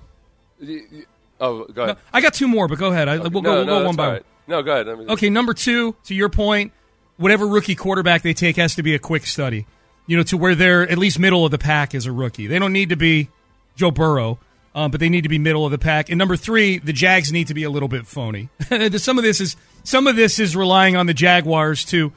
oh, 1.39 1.65
go 1.65 1.83
ahead. 1.83 1.97
I 2.13 2.21
got 2.21 2.33
two 2.33 2.47
more, 2.47 2.67
but 2.67 2.79
go 2.79 2.91
ahead. 2.91 3.07
I, 3.07 3.17
we'll 3.17 3.41
go, 3.41 3.41
no, 3.41 3.55
we'll 3.55 3.65
no, 3.65 3.79
go 3.79 3.85
one 3.85 3.95
by 3.95 4.05
all 4.05 4.11
one. 4.13 4.23
No, 4.47 4.63
go 4.63 4.71
ahead. 4.71 4.87
Okay, 5.09 5.29
number 5.29 5.53
two, 5.53 5.95
to 6.05 6.15
your 6.15 6.29
point, 6.29 6.71
whatever 7.17 7.47
rookie 7.47 7.75
quarterback 7.75 8.21
they 8.21 8.33
take 8.33 8.57
has 8.57 8.75
to 8.75 8.83
be 8.83 8.95
a 8.95 8.99
quick 8.99 9.25
study. 9.25 9.65
You 10.07 10.17
know, 10.17 10.23
to 10.23 10.37
where 10.37 10.53
they're 10.53 10.87
at 10.87 10.99
least 10.99 11.17
middle 11.17 11.45
of 11.45 11.51
the 11.51 11.57
pack 11.57 11.95
as 11.95 12.05
a 12.05 12.11
rookie. 12.11 12.45
They 12.45 12.59
don't 12.59 12.73
need 12.73 12.89
to 12.89 12.95
be 12.95 13.29
Joe 13.75 13.89
Burrow, 13.89 14.39
um, 14.75 14.91
but 14.91 14.99
they 14.99 15.09
need 15.09 15.21
to 15.21 15.29
be 15.29 15.39
middle 15.39 15.65
of 15.65 15.71
the 15.71 15.79
pack. 15.79 16.09
And 16.09 16.19
number 16.19 16.35
three, 16.35 16.77
the 16.77 16.93
Jags 16.93 17.31
need 17.31 17.47
to 17.47 17.53
be 17.53 17.63
a 17.63 17.69
little 17.69 17.87
bit 17.87 18.05
phony. 18.05 18.49
some 18.97 19.17
of 19.17 19.23
this 19.23 19.39
is 19.41 19.55
some 19.83 20.05
of 20.05 20.17
this 20.17 20.37
is 20.37 20.55
relying 20.55 20.97
on 20.97 21.07
the 21.07 21.13
Jaguars 21.13 21.85
to 21.85 22.11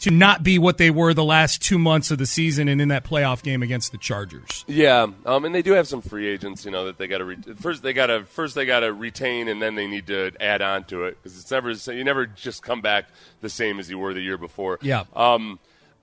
to 0.00 0.10
not 0.10 0.42
be 0.42 0.58
what 0.58 0.78
they 0.78 0.90
were 0.90 1.14
the 1.14 1.24
last 1.24 1.62
two 1.62 1.78
months 1.78 2.10
of 2.10 2.16
the 2.16 2.26
season 2.26 2.68
and 2.68 2.80
in 2.80 2.88
that 2.88 3.04
playoff 3.04 3.42
game 3.42 3.62
against 3.62 3.92
the 3.92 3.98
Chargers. 3.98 4.64
Yeah, 4.66 5.08
um, 5.26 5.44
and 5.44 5.54
they 5.54 5.60
do 5.60 5.72
have 5.72 5.86
some 5.86 6.00
free 6.00 6.26
agents, 6.26 6.64
you 6.64 6.70
know, 6.70 6.86
that 6.86 6.96
they 6.96 7.06
got 7.06 7.18
to 7.18 7.24
re- 7.26 7.36
first 7.60 7.82
they 7.82 7.92
got 7.92 8.06
to 8.06 8.24
first 8.24 8.56
they 8.56 8.66
got 8.66 8.80
to 8.80 8.92
retain, 8.92 9.46
and 9.46 9.62
then 9.62 9.76
they 9.76 9.86
need 9.86 10.08
to 10.08 10.32
add 10.40 10.62
on 10.62 10.84
to 10.84 11.04
it 11.04 11.16
because 11.22 11.38
it's 11.38 11.50
never 11.50 11.70
you 11.70 12.02
never 12.02 12.26
just 12.26 12.62
come 12.62 12.80
back 12.80 13.08
the 13.40 13.50
same 13.50 13.78
as 13.78 13.88
you 13.88 13.98
were 13.98 14.12
the 14.12 14.20
year 14.20 14.38
before. 14.38 14.80
Yeah. 14.82 15.04
Um, 15.14 15.60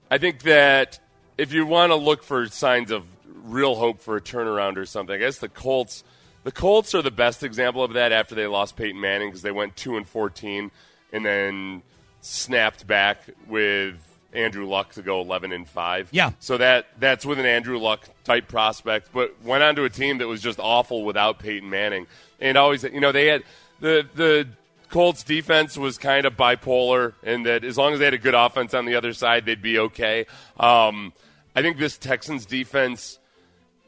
I 0.09 0.19
think 0.19 0.43
that 0.43 0.99
if 1.37 1.51
you 1.51 1.65
want 1.65 1.91
to 1.91 1.97
look 1.97 2.23
for 2.23 2.47
signs 2.47 2.91
of 2.91 3.05
real 3.43 3.75
hope 3.75 4.01
for 4.01 4.17
a 4.17 4.21
turnaround 4.21 4.77
or 4.77 4.85
something, 4.85 5.15
I 5.15 5.19
guess 5.19 5.39
the 5.39 5.49
Colts. 5.49 6.03
The 6.43 6.51
Colts 6.51 6.95
are 6.95 7.01
the 7.01 7.11
best 7.11 7.43
example 7.43 7.83
of 7.83 7.93
that 7.93 8.11
after 8.11 8.33
they 8.33 8.47
lost 8.47 8.77
Peyton 8.77 9.01
Manning 9.01 9.29
because 9.29 9.41
they 9.41 9.51
went 9.51 9.75
two 9.75 9.97
and 9.97 10.07
fourteen, 10.07 10.71
and 11.11 11.25
then 11.25 11.81
snapped 12.21 12.87
back 12.87 13.21
with 13.47 13.95
Andrew 14.33 14.65
Luck 14.65 14.93
to 14.93 15.01
go 15.01 15.19
eleven 15.19 15.51
and 15.51 15.67
five. 15.67 16.09
Yeah. 16.11 16.31
So 16.39 16.57
that 16.57 16.87
that's 16.99 17.25
with 17.25 17.39
an 17.39 17.45
Andrew 17.45 17.79
Luck 17.79 18.07
type 18.23 18.47
prospect, 18.47 19.09
but 19.13 19.41
went 19.43 19.63
on 19.63 19.75
to 19.75 19.83
a 19.83 19.89
team 19.89 20.19
that 20.19 20.27
was 20.27 20.41
just 20.41 20.59
awful 20.59 21.03
without 21.03 21.39
Peyton 21.39 21.69
Manning, 21.69 22.07
and 22.39 22.57
always 22.57 22.83
you 22.83 22.99
know 22.99 23.11
they 23.11 23.27
had 23.27 23.43
the 23.79 24.07
the 24.15 24.47
Colts 24.89 25.23
defense 25.23 25.77
was 25.77 25.97
kind 25.97 26.25
of 26.25 26.37
bipolar, 26.37 27.13
and 27.23 27.45
that 27.45 27.63
as 27.63 27.77
long 27.77 27.93
as 27.93 27.99
they 27.99 28.05
had 28.05 28.13
a 28.13 28.19
good 28.19 28.35
offense 28.35 28.73
on 28.73 28.85
the 28.85 28.95
other 28.95 29.11
side, 29.11 29.45
they'd 29.45 29.61
be 29.61 29.79
okay. 29.79 30.25
Um, 30.57 31.13
I 31.55 31.61
think 31.61 31.77
this 31.77 31.97
Texans 31.97 32.45
defense 32.45 33.19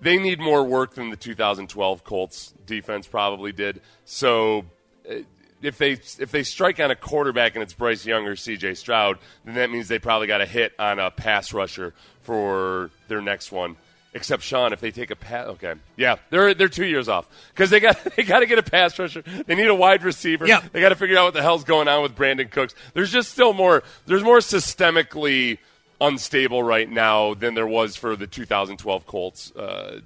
they 0.02 0.18
need 0.18 0.40
more 0.40 0.64
work 0.64 0.96
than 0.96 1.10
the 1.10 1.18
2012 1.18 2.04
Colts 2.04 2.54
defense 2.66 3.08
probably 3.08 3.52
did. 3.52 3.82
So 4.06 4.66
uh, 5.10 5.16
if 5.62 5.78
they 5.78 5.94
if 5.94 6.32
they 6.32 6.44
strike 6.44 6.80
on 6.80 6.92
a 6.92 6.96
quarterback 6.96 7.56
and 7.56 7.64
it's 7.64 7.74
Bryce 7.74 8.06
Young 8.06 8.26
or 8.26 8.36
C.J. 8.36 8.76
Stroud, 8.76 9.20
then 9.46 9.56
that 9.56 9.70
means 9.70 9.88
they 9.88 10.00
probably 10.00 10.28
got 10.28 10.42
a 10.42 10.46
hit 10.46 10.74
on 10.80 11.00
a 11.00 11.12
pass 11.12 11.54
rusher 11.54 11.94
for 12.22 12.92
their 13.08 13.22
next 13.22 13.52
one. 13.52 13.76
Except 14.12 14.42
Sean, 14.42 14.74
if 14.74 14.80
they 14.80 14.90
take 14.90 15.12
a 15.12 15.16
pass, 15.16 15.48
okay, 15.50 15.76
yeah, 15.96 16.16
they're 16.32 16.56
they're 16.56 16.68
two 16.68 16.86
years 16.86 17.08
off 17.08 17.30
because 17.54 17.70
they 17.70 17.80
got 17.80 18.04
they 18.16 18.24
got 18.24 18.40
to 18.40 18.48
get 18.48 18.58
a 18.58 18.64
pass 18.64 18.98
rusher. 18.98 19.22
They 19.22 19.54
need 19.54 19.68
a 19.68 19.76
wide 19.76 20.04
receiver. 20.04 20.48
Yeah. 20.48 20.64
they 20.72 20.82
got 20.82 20.90
to 20.90 20.96
figure 20.96 21.18
out 21.18 21.26
what 21.26 21.34
the 21.36 21.44
hell's 21.44 21.64
going 21.64 21.88
on 21.88 22.02
with 22.02 22.16
Brandin 22.16 22.50
Cooks. 22.50 22.74
There's 22.94 23.12
just 23.12 23.32
still 23.32 23.54
more. 23.54 23.84
There's 24.08 24.24
more 24.24 24.40
systemically 24.40 25.60
unstable 26.02 26.64
right 26.64 26.90
now 26.90 27.34
than 27.34 27.54
there 27.56 27.68
was 27.68 27.96
for 27.96 28.16
the 28.16 28.28
2012 28.28 29.06
Colts. 29.06 29.52
Uh, 29.56 30.00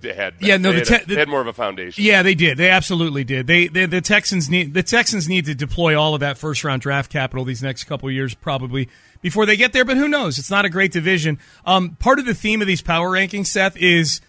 they 0.00 0.12
had 0.12 0.34
Yeah, 0.40 0.58
no, 0.58 0.70
they 0.72 0.80
the 0.80 0.92
had, 0.92 1.00
te- 1.00 1.14
they 1.14 1.18
had 1.18 1.28
more 1.28 1.40
of 1.40 1.46
a 1.46 1.52
foundation. 1.52 2.04
Yeah, 2.04 2.22
they 2.22 2.34
did. 2.34 2.58
They 2.58 2.70
absolutely 2.70 3.24
did. 3.24 3.46
They, 3.46 3.68
they 3.68 3.86
the 3.86 4.00
Texans 4.00 4.48
need 4.50 4.74
the 4.74 4.82
Texans 4.82 5.28
need 5.28 5.46
to 5.46 5.54
deploy 5.54 5.98
all 5.98 6.14
of 6.14 6.20
that 6.20 6.38
first 6.38 6.62
round 6.62 6.82
draft 6.82 7.10
capital 7.10 7.44
these 7.44 7.62
next 7.62 7.84
couple 7.84 8.10
years 8.10 8.34
probably 8.34 8.88
before 9.22 9.46
they 9.46 9.56
get 9.56 9.72
there. 9.72 9.84
But 9.84 9.96
who 9.96 10.06
knows? 10.06 10.38
It's 10.38 10.50
not 10.50 10.64
a 10.64 10.68
great 10.68 10.92
division. 10.92 11.38
Um, 11.64 11.96
part 11.96 12.18
of 12.18 12.26
the 12.26 12.34
theme 12.34 12.60
of 12.60 12.66
these 12.66 12.82
power 12.82 13.10
rankings, 13.10 13.46
Seth, 13.46 13.76
is 13.76 14.20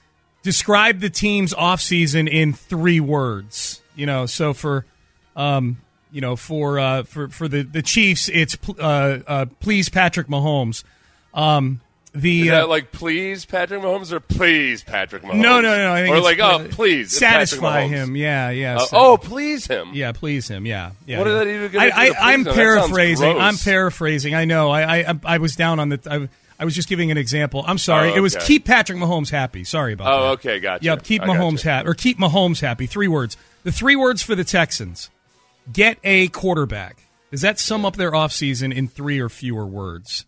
describe 0.43 1.01
the 1.01 1.09
team's 1.09 1.53
offseason 1.53 2.29
in 2.29 2.53
three 2.53 2.99
words. 3.01 3.81
You 3.95 4.05
know, 4.05 4.25
so 4.25 4.53
for 4.53 4.85
um, 5.35 5.77
you 6.11 6.21
know, 6.21 6.37
for 6.37 6.79
uh, 6.79 7.03
for 7.03 7.27
for 7.27 7.47
the 7.47 7.63
the 7.63 7.81
Chiefs, 7.81 8.29
it's 8.29 8.57
uh, 8.79 9.19
uh, 9.27 9.45
please 9.59 9.89
Patrick 9.89 10.27
Mahomes. 10.27 10.83
Um, 11.35 11.81
the 12.15 12.47
Is 12.47 12.51
uh, 12.51 12.67
like 12.67 12.93
please 12.93 13.43
Patrick 13.43 13.81
Mahomes 13.81 14.13
or 14.13 14.21
please 14.21 14.83
Patrick 14.83 15.21
Mahomes? 15.21 15.35
no, 15.35 15.59
no, 15.59 15.77
no. 15.77 15.91
I 15.91 16.01
think 16.01 16.15
or 16.15 16.21
like 16.21 16.39
oh 16.39 16.65
please 16.71 17.15
satisfy 17.15 17.87
him. 17.87 18.15
Yeah, 18.15 18.51
yeah. 18.51 18.77
Uh, 18.77 18.85
oh 18.93 19.17
please 19.17 19.67
him. 19.67 19.89
Yeah, 19.93 20.13
please 20.13 20.47
him. 20.47 20.65
Yeah, 20.65 20.91
yeah. 21.05 21.17
What 21.19 21.27
yeah. 21.27 21.33
is 21.33 21.39
that 21.39 21.47
even 21.47 21.81
I, 21.81 21.89
do 21.89 22.15
I, 22.17 22.31
I'm 22.33 22.47
him? 22.47 22.53
Paraphrasing. 22.53 23.37
I'm 23.37 23.57
paraphrasing. 23.57 24.33
I 24.33 24.45
know. 24.45 24.71
I, 24.71 25.09
I, 25.09 25.19
I 25.25 25.37
was 25.39 25.57
down 25.57 25.79
on 25.79 25.89
the. 25.89 25.99
I, 26.09 26.29
I 26.57 26.63
was 26.63 26.73
just 26.73 26.87
giving 26.87 27.11
an 27.11 27.17
example. 27.17 27.65
I'm 27.67 27.77
sorry. 27.77 28.11
Oh, 28.11 28.15
It 28.15 28.21
was 28.21 28.37
keep 28.37 28.63
Patrick 28.63 28.97
Mahomes 28.97 29.29
happy. 29.29 29.65
Sorry 29.65 29.91
about 29.91 30.05
that. 30.05 30.11
Oh, 30.11 30.31
okay, 30.33 30.61
gotcha. 30.61 30.85
Yep, 30.85 31.03
keep 31.03 31.21
I 31.21 31.27
Mahomes 31.27 31.57
gotcha. 31.57 31.69
happy 31.69 31.89
or 31.89 31.93
keep 31.95 32.17
Mahomes 32.17 32.61
happy. 32.61 32.85
Three 32.85 33.09
words. 33.09 33.35
The 33.63 33.73
three 33.73 33.97
words 33.97 34.21
for 34.21 34.35
the 34.35 34.45
Texans: 34.45 35.09
get 35.71 35.97
a 36.05 36.29
quarterback. 36.29 37.01
Does 37.29 37.41
that 37.41 37.59
sum 37.59 37.85
up 37.85 37.97
their 37.97 38.11
offseason 38.11 38.73
in 38.73 38.87
three 38.87 39.19
or 39.19 39.27
fewer 39.27 39.65
words? 39.65 40.25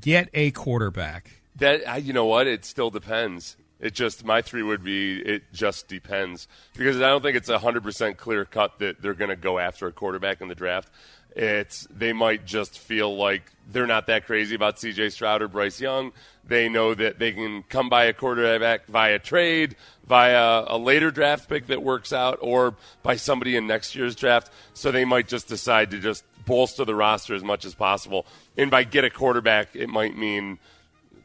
Get 0.00 0.28
a 0.34 0.50
quarterback. 0.50 1.42
That 1.56 2.02
you 2.02 2.12
know 2.12 2.26
what? 2.26 2.46
It 2.46 2.64
still 2.64 2.90
depends. 2.90 3.56
It 3.80 3.94
just 3.94 4.24
my 4.24 4.40
three 4.40 4.62
would 4.62 4.82
be 4.82 5.20
it 5.20 5.52
just 5.52 5.88
depends 5.88 6.48
because 6.76 6.96
I 6.96 7.08
don't 7.08 7.22
think 7.22 7.36
it's 7.36 7.50
hundred 7.50 7.82
percent 7.82 8.16
clear 8.16 8.44
cut 8.44 8.78
that 8.78 9.02
they're 9.02 9.14
going 9.14 9.30
to 9.30 9.36
go 9.36 9.58
after 9.58 9.86
a 9.86 9.92
quarterback 9.92 10.40
in 10.40 10.48
the 10.48 10.54
draft. 10.54 10.88
It's 11.36 11.86
they 11.90 12.12
might 12.12 12.44
just 12.44 12.78
feel 12.78 13.14
like 13.16 13.42
they're 13.70 13.86
not 13.86 14.06
that 14.06 14.26
crazy 14.26 14.54
about 14.54 14.78
C.J. 14.78 15.10
Stroud 15.10 15.42
or 15.42 15.48
Bryce 15.48 15.80
Young. 15.80 16.12
They 16.46 16.68
know 16.68 16.94
that 16.94 17.18
they 17.18 17.32
can 17.32 17.62
come 17.64 17.88
by 17.88 18.04
a 18.04 18.12
quarterback 18.12 18.86
via 18.86 19.18
trade, 19.18 19.76
via 20.06 20.64
a 20.66 20.78
later 20.78 21.10
draft 21.10 21.48
pick 21.48 21.66
that 21.68 21.82
works 21.82 22.12
out, 22.12 22.38
or 22.40 22.76
by 23.02 23.16
somebody 23.16 23.56
in 23.56 23.66
next 23.66 23.94
year's 23.94 24.14
draft. 24.14 24.50
So 24.74 24.92
they 24.92 25.04
might 25.04 25.26
just 25.26 25.48
decide 25.48 25.90
to 25.90 25.98
just 25.98 26.24
bolster 26.46 26.84
the 26.84 26.94
roster 26.94 27.34
as 27.34 27.42
much 27.42 27.64
as 27.64 27.74
possible. 27.74 28.26
And 28.56 28.70
by 28.70 28.84
get 28.84 29.04
a 29.04 29.10
quarterback, 29.10 29.74
it 29.74 29.88
might 29.88 30.16
mean 30.16 30.58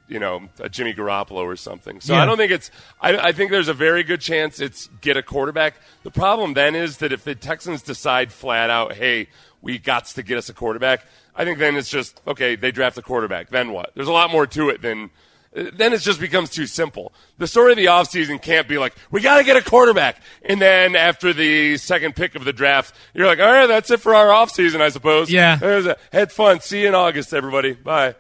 you 0.10 0.20
know, 0.20 0.50
a 0.60 0.68
Jimmy 0.68 0.94
Garoppolo 0.94 1.44
or 1.44 1.56
something. 1.56 2.02
So 2.02 2.14
Yeah. 2.14 2.24
I 2.24 2.26
don't 2.26 2.38
think 2.38 2.52
it's. 2.52 2.72
I, 3.00 3.16
I 3.18 3.32
think 3.32 3.52
there's 3.52 3.68
a 3.68 3.74
very 3.74 4.04
good 4.04 4.20
chance 4.20 4.60
it's 4.60 4.90
get 5.02 5.16
a 5.16 5.24
quarterback. 5.24 5.76
The 6.04 6.12
problem 6.12 6.56
then 6.56 6.76
is 6.76 6.98
that 6.98 7.14
if 7.14 7.24
the 7.24 7.36
Texans 7.36 7.84
decide 7.84 8.32
flat 8.32 8.72
out, 8.72 8.94
hey, 8.94 9.28
we 9.62 9.78
got 9.78 10.06
to 10.06 10.24
get 10.24 10.38
us 10.38 10.50
a 10.50 10.54
quarterback, 10.54 11.06
I 11.36 11.46
think 11.46 11.60
then 11.60 11.76
it's 11.76 11.90
just 11.90 12.20
okay. 12.28 12.56
They 12.56 12.72
draft 12.72 12.98
a 12.98 13.04
quarterback. 13.04 13.50
Then 13.50 13.72
what? 13.72 13.92
There's 13.94 14.08
a 14.08 14.12
lot 14.12 14.32
more 14.32 14.48
to 14.48 14.70
it 14.70 14.82
than. 14.82 15.12
Then 15.52 15.94
it 15.94 16.02
just 16.02 16.20
becomes 16.20 16.52
too 16.52 16.68
simple. 16.68 17.12
The 17.40 17.48
story 17.48 17.72
of 17.72 17.78
the 17.78 17.86
offseason 17.86 18.40
can't 18.40 18.68
be 18.68 18.78
like, 18.78 18.94
we 19.10 19.20
got 19.20 19.38
to 19.38 19.44
get 19.44 19.58
a 19.58 19.64
quarterback. 19.64 20.22
And 20.44 20.62
then 20.62 20.96
after 20.96 21.34
the 21.34 21.78
second 21.78 22.16
pick 22.16 22.36
of 22.36 22.44
the 22.44 22.54
draft, 22.54 22.94
you're 23.16 23.26
like, 23.26 23.40
all 23.40 23.52
right, 23.52 23.66
that's 23.66 23.90
it 23.90 24.00
for 24.00 24.14
our 24.14 24.28
offseason, 24.28 24.80
I 24.80 24.90
suppose. 24.90 25.32
Yeah. 25.32 25.56
There's 25.56 25.88
a, 25.88 25.98
had 26.12 26.32
fun. 26.32 26.60
See 26.60 26.82
you 26.82 26.90
in 26.90 26.96
August, 26.96 27.34
everybody. 27.34 27.74
Bye. 27.74 28.14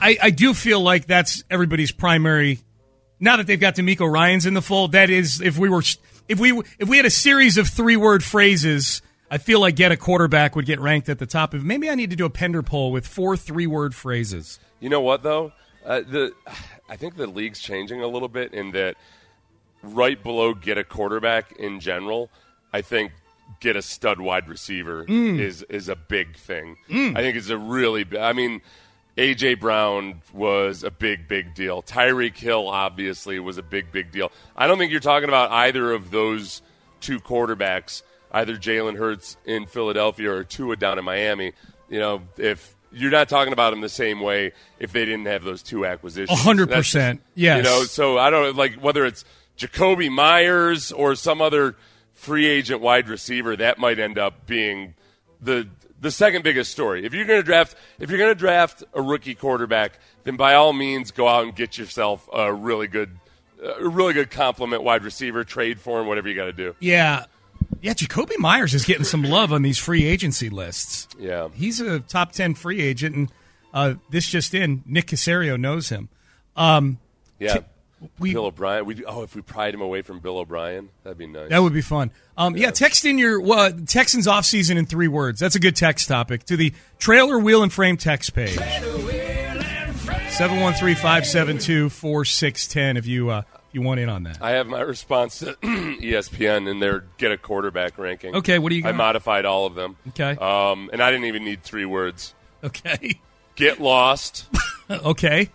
I, 0.00 0.16
I 0.22 0.30
do 0.30 0.54
feel 0.54 0.80
like 0.80 1.06
that's 1.06 1.42
everybody's 1.50 1.90
primary. 1.90 2.60
Now 3.18 3.38
that 3.38 3.48
they've 3.48 3.58
got 3.58 3.74
DeMeco 3.74 4.10
Ryan's 4.10 4.46
in 4.46 4.54
the 4.54 4.62
fold, 4.62 4.92
that 4.92 5.10
is 5.10 5.40
if 5.40 5.58
we 5.58 5.68
were 5.68 5.82
if 6.28 6.38
we 6.38 6.60
if 6.78 6.88
we 6.88 6.98
had 6.98 7.06
a 7.06 7.10
series 7.10 7.56
of 7.58 7.66
three 7.66 7.96
word 7.96 8.22
phrases, 8.22 9.02
I 9.30 9.38
feel 9.38 9.58
like 9.58 9.74
get 9.74 9.90
a 9.90 9.96
quarterback 9.96 10.54
would 10.54 10.66
get 10.66 10.80
ranked 10.80 11.08
at 11.08 11.18
the 11.18 11.26
top 11.26 11.54
of. 11.54 11.64
Maybe 11.64 11.90
I 11.90 11.94
need 11.94 12.10
to 12.10 12.16
do 12.16 12.26
a 12.26 12.30
Pender 12.30 12.62
poll 12.62 12.92
with 12.92 13.06
four 13.06 13.36
three 13.36 13.66
word 13.66 13.94
phrases. 13.94 14.60
You 14.80 14.90
know 14.90 15.00
what 15.00 15.22
though? 15.22 15.52
Uh, 15.86 16.00
the 16.00 16.32
I 16.88 16.96
think 16.96 17.16
the 17.16 17.26
league's 17.26 17.60
changing 17.60 18.02
a 18.02 18.08
little 18.08 18.28
bit 18.28 18.52
in 18.52 18.72
that 18.72 18.96
right 19.82 20.20
below 20.22 20.52
get 20.52 20.78
a 20.78 20.84
quarterback 20.84 21.52
in 21.52 21.80
general. 21.80 22.28
I 22.72 22.82
think 22.82 23.12
get 23.60 23.76
a 23.76 23.82
stud 23.82 24.20
wide 24.20 24.48
receiver 24.48 25.04
is 25.40 25.62
is 25.64 25.88
a 25.88 25.96
big 25.96 26.36
thing. 26.36 26.76
I 27.16 27.20
think 27.20 27.36
it's 27.36 27.48
a 27.48 27.58
really. 27.58 28.04
I 28.18 28.32
mean, 28.32 28.60
AJ 29.16 29.60
Brown 29.60 30.22
was 30.32 30.82
a 30.84 30.90
big 30.90 31.28
big 31.28 31.54
deal. 31.54 31.82
Tyreek 31.82 32.36
Hill 32.36 32.68
obviously 32.68 33.38
was 33.38 33.56
a 33.56 33.62
big 33.62 33.92
big 33.92 34.10
deal. 34.10 34.30
I 34.56 34.66
don't 34.66 34.78
think 34.78 34.90
you're 34.90 35.00
talking 35.00 35.28
about 35.28 35.50
either 35.52 35.92
of 35.92 36.10
those 36.10 36.62
two 37.00 37.20
quarterbacks, 37.20 38.02
either 38.32 38.56
Jalen 38.56 38.96
Hurts 38.98 39.36
in 39.44 39.66
Philadelphia 39.66 40.32
or 40.32 40.44
Tua 40.44 40.76
down 40.76 40.98
in 40.98 41.04
Miami. 41.04 41.52
You 41.88 42.00
know, 42.00 42.22
if 42.36 42.75
you're 42.96 43.10
not 43.10 43.28
talking 43.28 43.52
about 43.52 43.70
them 43.70 43.80
the 43.80 43.88
same 43.88 44.20
way 44.20 44.52
if 44.78 44.92
they 44.92 45.04
didn't 45.04 45.26
have 45.26 45.44
those 45.44 45.62
two 45.62 45.84
acquisitions. 45.86 46.38
A 46.38 46.42
hundred 46.42 46.68
That's- 46.70 46.86
percent. 46.86 47.20
Yes. 47.34 47.58
You 47.58 47.62
know, 47.62 47.84
so 47.84 48.18
I 48.18 48.30
don't 48.30 48.56
like 48.56 48.74
whether 48.82 49.04
it's 49.04 49.24
Jakobi 49.58 50.10
Meyers 50.10 50.92
or 50.92 51.14
some 51.14 51.40
other 51.40 51.76
free 52.12 52.46
agent 52.46 52.80
wide 52.80 53.08
receiver 53.08 53.54
that 53.56 53.78
might 53.78 53.98
end 53.98 54.18
up 54.18 54.46
being 54.46 54.94
the 55.40 55.68
the 56.00 56.10
second 56.10 56.42
biggest 56.42 56.72
story. 56.72 57.04
If 57.06 57.14
you're 57.14 57.24
going 57.24 57.40
to 57.40 57.46
draft 57.46 57.76
if 57.98 58.10
you're 58.10 58.18
going 58.18 58.30
to 58.30 58.38
draft 58.38 58.82
a 58.94 59.02
rookie 59.02 59.34
quarterback, 59.34 59.98
then 60.24 60.36
by 60.36 60.54
all 60.54 60.72
means 60.72 61.10
go 61.10 61.28
out 61.28 61.44
and 61.44 61.54
get 61.54 61.78
yourself 61.78 62.28
a 62.32 62.52
really 62.52 62.86
good 62.86 63.18
a 63.62 63.88
really 63.88 64.12
good 64.12 64.30
complement 64.30 64.82
wide 64.82 65.02
receiver, 65.04 65.42
trade 65.44 65.80
for 65.80 66.00
him, 66.00 66.06
whatever 66.06 66.28
you 66.28 66.34
got 66.34 66.44
to 66.46 66.52
do. 66.52 66.74
Yeah, 66.80 67.24
yeah. 67.82 67.94
Jakobi 67.94 68.38
Meyers 68.38 68.74
is 68.74 68.84
getting 68.84 69.04
some 69.04 69.22
love 69.22 69.52
on 69.52 69.62
these 69.62 69.78
free 69.78 70.04
agency 70.04 70.50
lists. 70.50 71.08
Yeah. 71.18 71.48
He's 71.54 71.80
a 71.80 72.00
top 72.00 72.32
ten 72.32 72.54
free 72.54 72.80
agent, 72.80 73.16
and 73.16 73.32
uh, 73.74 73.94
this 74.10 74.26
just 74.26 74.54
in, 74.54 74.82
Nick 74.86 75.06
Caserio 75.06 75.58
knows 75.58 75.88
him. 75.88 76.08
Um, 76.56 76.98
Yeah. 77.38 77.58
we 78.18 78.32
Bill 78.32 78.46
O'Brien. 78.46 78.84
We 78.86 79.04
oh, 79.04 79.22
if 79.22 79.34
we 79.34 79.42
pried 79.42 79.74
him 79.74 79.80
away 79.80 80.02
from 80.02 80.20
Bill 80.20 80.38
O'Brien, 80.38 80.88
that'd 81.02 81.18
be 81.18 81.26
nice. 81.26 81.50
That 81.50 81.62
would 81.62 81.74
be 81.74 81.80
fun. 81.82 82.10
Um, 82.36 82.56
yeah. 82.56 82.70
text 82.70 83.04
in 83.04 83.18
your 83.18 83.40
uh, 83.52 83.72
Texans 83.86 84.26
offseason 84.26 84.76
in 84.76 84.86
three 84.86 85.08
words. 85.08 85.40
That's 85.40 85.56
a 85.56 85.60
good 85.60 85.76
text 85.76 86.08
topic 86.08 86.44
to 86.44 86.56
the 86.56 86.72
trailer 86.98 87.38
wheel 87.38 87.62
and 87.62 87.72
frame 87.72 87.96
text 87.96 88.34
page. 88.34 88.58
713-572-4610 90.36 92.98
if 92.98 93.06
you 93.06 93.30
uh, 93.30 93.40
if 93.40 93.46
you 93.76 93.82
want 93.82 94.00
in 94.00 94.08
on 94.08 94.22
that. 94.22 94.38
I 94.40 94.52
have 94.52 94.66
my 94.66 94.80
response 94.80 95.40
to 95.40 95.52
ESPN 95.62 96.66
and 96.68 96.80
their 96.80 97.04
get 97.18 97.30
a 97.30 97.36
quarterback 97.36 97.98
ranking. 97.98 98.34
Okay, 98.34 98.58
what 98.58 98.70
do 98.70 98.76
you 98.76 98.82
I 98.86 98.92
modified 98.92 99.44
all 99.44 99.66
of 99.66 99.74
them. 99.74 99.98
Okay. 100.08 100.30
Um, 100.30 100.88
and 100.94 101.02
I 101.02 101.10
didn't 101.10 101.26
even 101.26 101.44
need 101.44 101.62
three 101.62 101.84
words. 101.84 102.34
Okay. 102.64 103.20
Get 103.54 103.78
lost. 103.80 104.46
okay. 104.90 105.50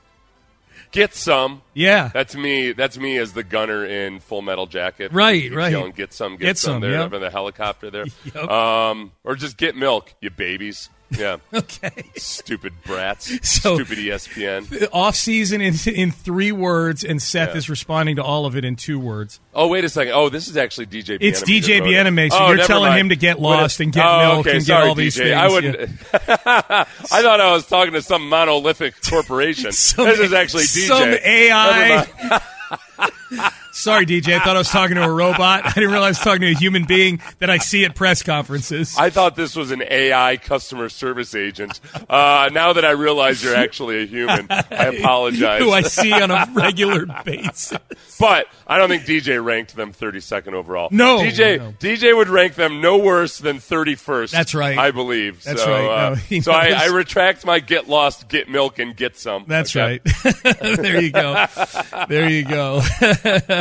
get 0.91 1.13
some. 1.13 1.61
Yeah. 1.75 2.09
That's 2.11 2.35
me. 2.35 2.71
That's 2.71 2.97
me 2.97 3.17
as 3.17 3.33
the 3.33 3.43
gunner 3.43 3.85
in 3.85 4.19
Full 4.19 4.41
Metal 4.41 4.65
Jacket. 4.65 5.11
Right, 5.13 5.51
right. 5.53 5.71
Yelling, 5.71 5.91
get 5.91 6.11
some. 6.11 6.33
Get, 6.33 6.45
Get 6.45 6.57
some. 6.57 6.73
some, 6.73 6.81
There 6.81 6.91
yep. 6.91 7.11
the 7.11 7.29
helicopter 7.29 7.91
there. 7.91 8.05
Yep. 8.33 8.49
Um, 8.49 9.11
or 9.23 9.35
just 9.35 9.55
get 9.55 9.75
milk, 9.75 10.15
you 10.19 10.31
babies. 10.31 10.89
Yeah. 11.17 11.37
Okay. 11.53 12.03
Stupid 12.15 12.73
brats. 12.85 13.27
So- 13.47 13.75
Stupid 13.75 13.97
ESPN. 13.97 14.87
Off 14.93 15.15
season 15.15 15.61
in 15.61 15.73
in 15.93 16.11
three 16.11 16.51
words, 16.51 17.03
and 17.03 17.21
Seth 17.21 17.49
Yeah. 17.49 17.57
is 17.57 17.69
responding 17.69 18.15
to 18.17 18.23
all 18.23 18.45
of 18.45 18.55
it 18.55 18.63
in 18.65 18.75
two 18.75 18.99
words. 18.99 19.39
Oh 19.53 19.67
wait 19.67 19.83
a 19.83 19.89
second. 19.89 20.13
Oh, 20.13 20.29
this 20.29 20.47
is 20.47 20.55
actually 20.57 20.87
DJ. 20.87 21.17
It's 21.19 21.41
DJ 21.43 21.77
it. 21.79 22.31
So 22.31 22.37
Oh, 22.39 22.51
you're 22.51 22.65
telling 22.65 22.89
mind. 22.91 23.01
him 23.01 23.09
to 23.09 23.15
get 23.15 23.39
lost 23.39 23.79
and 23.79 23.91
get 23.91 24.05
oh, 24.05 24.19
milk 24.19 24.39
okay, 24.47 24.57
and 24.57 24.65
get 24.65 24.73
sorry, 24.73 24.87
all 24.87 24.95
these 24.95 25.15
DJ. 25.15 25.19
things, 25.19 25.35
I 25.37 25.47
wouldn't. 25.49 25.77
I 27.13 27.21
thought 27.21 27.41
I 27.41 27.51
was 27.51 27.65
talking 27.67 27.93
to 27.93 28.01
some 28.01 28.27
monolithic 28.29 28.95
corporation. 29.09 29.71
Some- 29.73 30.05
this 30.05 30.19
is 30.19 30.33
actually 30.33 30.63
DJ. 30.63 30.87
some 30.87 31.09
AI. 31.09 32.41
Sorry, 33.73 34.05
DJ. 34.05 34.35
I 34.35 34.39
thought 34.43 34.55
I 34.55 34.59
was 34.59 34.69
talking 34.69 34.95
to 34.95 35.03
a 35.03 35.11
robot. 35.11 35.65
I 35.65 35.71
didn't 35.71 35.91
realize 35.91 36.07
I 36.17 36.19
was 36.19 36.19
talking 36.19 36.41
to 36.41 36.47
a 36.51 36.55
human 36.55 36.85
being 36.85 37.21
that 37.39 37.49
I 37.49 37.57
see 37.57 37.85
at 37.85 37.95
press 37.95 38.21
conferences. 38.21 38.95
I 38.97 39.09
thought 39.09 39.35
this 39.35 39.55
was 39.55 39.71
an 39.71 39.81
AI 39.89 40.37
customer 40.37 40.89
service 40.89 41.33
agent. 41.35 41.79
Uh, 42.09 42.49
now 42.51 42.73
that 42.73 42.83
I 42.85 42.91
realize 42.91 43.43
you're 43.43 43.55
actually 43.55 44.03
a 44.03 44.05
human, 44.05 44.47
I 44.49 44.63
apologize. 44.99 45.61
Who 45.61 45.71
I 45.71 45.81
see 45.83 46.11
on 46.13 46.31
a 46.31 46.47
regular 46.53 47.05
basis. 47.23 47.77
But 48.19 48.47
I 48.67 48.77
don't 48.77 48.89
think 48.89 49.03
DJ 49.03 49.43
ranked 49.43 49.75
them 49.75 49.93
32nd 49.93 50.53
overall. 50.53 50.89
No, 50.91 51.19
DJ 51.19 51.57
no. 51.57 51.71
DJ 51.79 52.15
would 52.15 52.29
rank 52.29 52.55
them 52.55 52.81
no 52.81 52.97
worse 52.97 53.37
than 53.37 53.57
31st. 53.57 54.31
That's 54.31 54.53
right. 54.53 54.77
I 54.77 54.91
believe. 54.91 55.43
That's 55.43 55.63
so, 55.63 55.71
right. 55.71 56.11
uh, 56.11 56.15
No, 56.29 56.39
so 56.41 56.51
I. 56.51 56.71
I 56.81 56.85
retract 56.87 57.45
my 57.45 57.59
get 57.59 57.87
lost, 57.87 58.27
get 58.27 58.49
milk, 58.49 58.79
and 58.79 58.95
get 58.95 59.15
some. 59.17 59.45
That's 59.47 59.75
Okay? 59.75 59.99
right. 60.25 60.35
there 60.61 61.01
you 61.01 61.11
go. 61.11 61.45
There 62.09 62.29
you 62.29 62.43
go. 62.43 62.81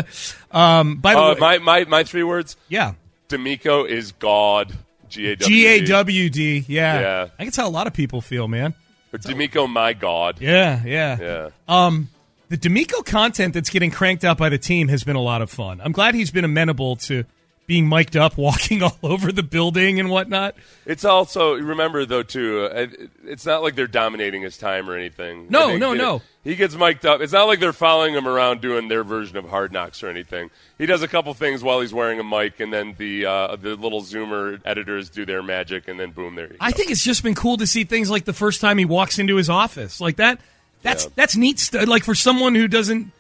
um, 0.51 0.97
by 0.97 1.15
the 1.15 1.21
Uh, 1.21 1.35
way, 1.35 1.41
my, 1.41 1.59
my 1.59 1.85
my 1.85 2.05
three 2.05 2.23
words. 2.23 2.57
yeah. 2.69 2.95
DeMeco 3.29 3.89
is 3.89 4.13
God. 4.13 4.73
G 5.09 5.29
A 5.29 5.37
W. 5.37 5.49
G 5.49 5.67
A 5.67 5.87
W 5.87 6.31
D. 6.31 6.65
Yeah. 6.69 7.01
Yeah. 7.01 7.29
I 7.39 7.45
guess 7.45 7.57
how 7.57 7.69
a 7.69 7.71
lot 7.71 7.87
of 7.87 7.93
people 7.93 8.21
feel, 8.21 8.49
man. 8.49 8.75
Or 9.13 9.19
DeMeco, 9.19 9.69
my 9.69 9.93
God. 9.93 10.41
Yeah, 10.41 10.83
yeah. 10.85 11.19
Yeah. 11.21 11.49
Um, 11.69 12.09
the 12.49 12.57
DeMeco 12.57 13.05
content 13.05 13.55
that's 13.55 13.71
getting 13.71 13.91
cranked 13.91 14.25
out 14.25 14.39
by 14.39 14.49
the 14.49 14.59
team 14.59 14.89
has 14.89 15.05
been 15.05 15.17
a 15.17 15.21
lot 15.23 15.43
of 15.43 15.51
fun. 15.51 15.81
I'm 15.85 15.93
glad 15.93 16.15
he's 16.15 16.31
been 16.31 16.45
amenable 16.45 16.97
to 16.97 17.25
being 17.71 17.89
mic'd 17.89 18.17
up, 18.17 18.37
walking 18.37 18.83
all 18.83 18.99
over 19.05 19.31
the 19.31 19.45
building 19.45 20.01
and 20.01 20.11
whatnot. 20.11 20.57
It's 20.87 21.05
also 21.05 21.55
remember 21.55 22.05
though 22.05 22.25
too. 22.25 22.65
uh, 22.65 22.75
it- 22.75 23.11
It's 23.25 23.47
not 23.47 23.63
like 23.63 23.77
they're 23.77 23.87
dominating 23.87 24.43
his 24.43 24.59
time 24.59 24.91
or 24.91 24.97
anything. 24.97 25.47
No, 25.49 25.69
no, 25.69 25.73
you 25.73 25.79
know, 25.79 25.95
no. 25.95 26.23
He 26.43 26.57
gets 26.57 26.75
mic'd 26.75 27.07
up. 27.07 27.21
It's 27.21 27.33
not 27.33 27.45
like 27.45 27.61
they're 27.61 27.73
following 27.73 28.15
him 28.15 28.27
around 28.27 28.61
doing 28.61 28.89
their 28.89 29.05
version 29.05 29.37
of 29.37 29.45
Hard 29.49 29.73
Knocks 29.73 30.03
or 30.03 30.09
anything. 30.09 30.51
He 30.79 30.87
does 30.87 31.03
a 31.03 31.07
couple 31.09 31.33
things 31.35 31.63
while 31.63 31.81
he's 31.81 31.95
wearing 31.95 32.19
a 32.19 32.25
mic, 32.25 32.59
and 32.59 32.73
then 32.73 32.97
the 32.99 33.27
uh, 33.27 33.55
the 33.55 33.77
little 33.77 34.03
Zoomer 34.03 34.61
editors 34.65 35.09
do 35.11 35.25
their 35.25 35.43
magic, 35.45 35.87
and 35.87 36.01
then 36.01 36.11
boom, 36.11 36.35
there 36.35 36.49
go. 36.49 36.57
I 36.59 36.73
think 36.73 36.91
it's 36.91 37.05
just 37.05 37.23
been 37.23 37.37
cool 37.37 37.57
to 37.59 37.69
see 37.69 37.85
things 37.85 38.11
like 38.11 38.25
the 38.25 38.33
first 38.33 38.61
time 38.61 38.79
he 38.79 38.85
walks 38.85 39.21
into 39.21 39.37
his 39.37 39.49
office, 39.49 40.01
like 40.01 40.17
that. 40.17 40.41
That's 40.83 41.05
Yeah. 41.05 41.11
that's 41.15 41.37
neat. 41.37 41.61
St- 41.61 41.87
like 41.87 42.03
for 42.03 42.17
someone 42.17 42.57
who 42.57 42.67
doesn't 42.67 43.13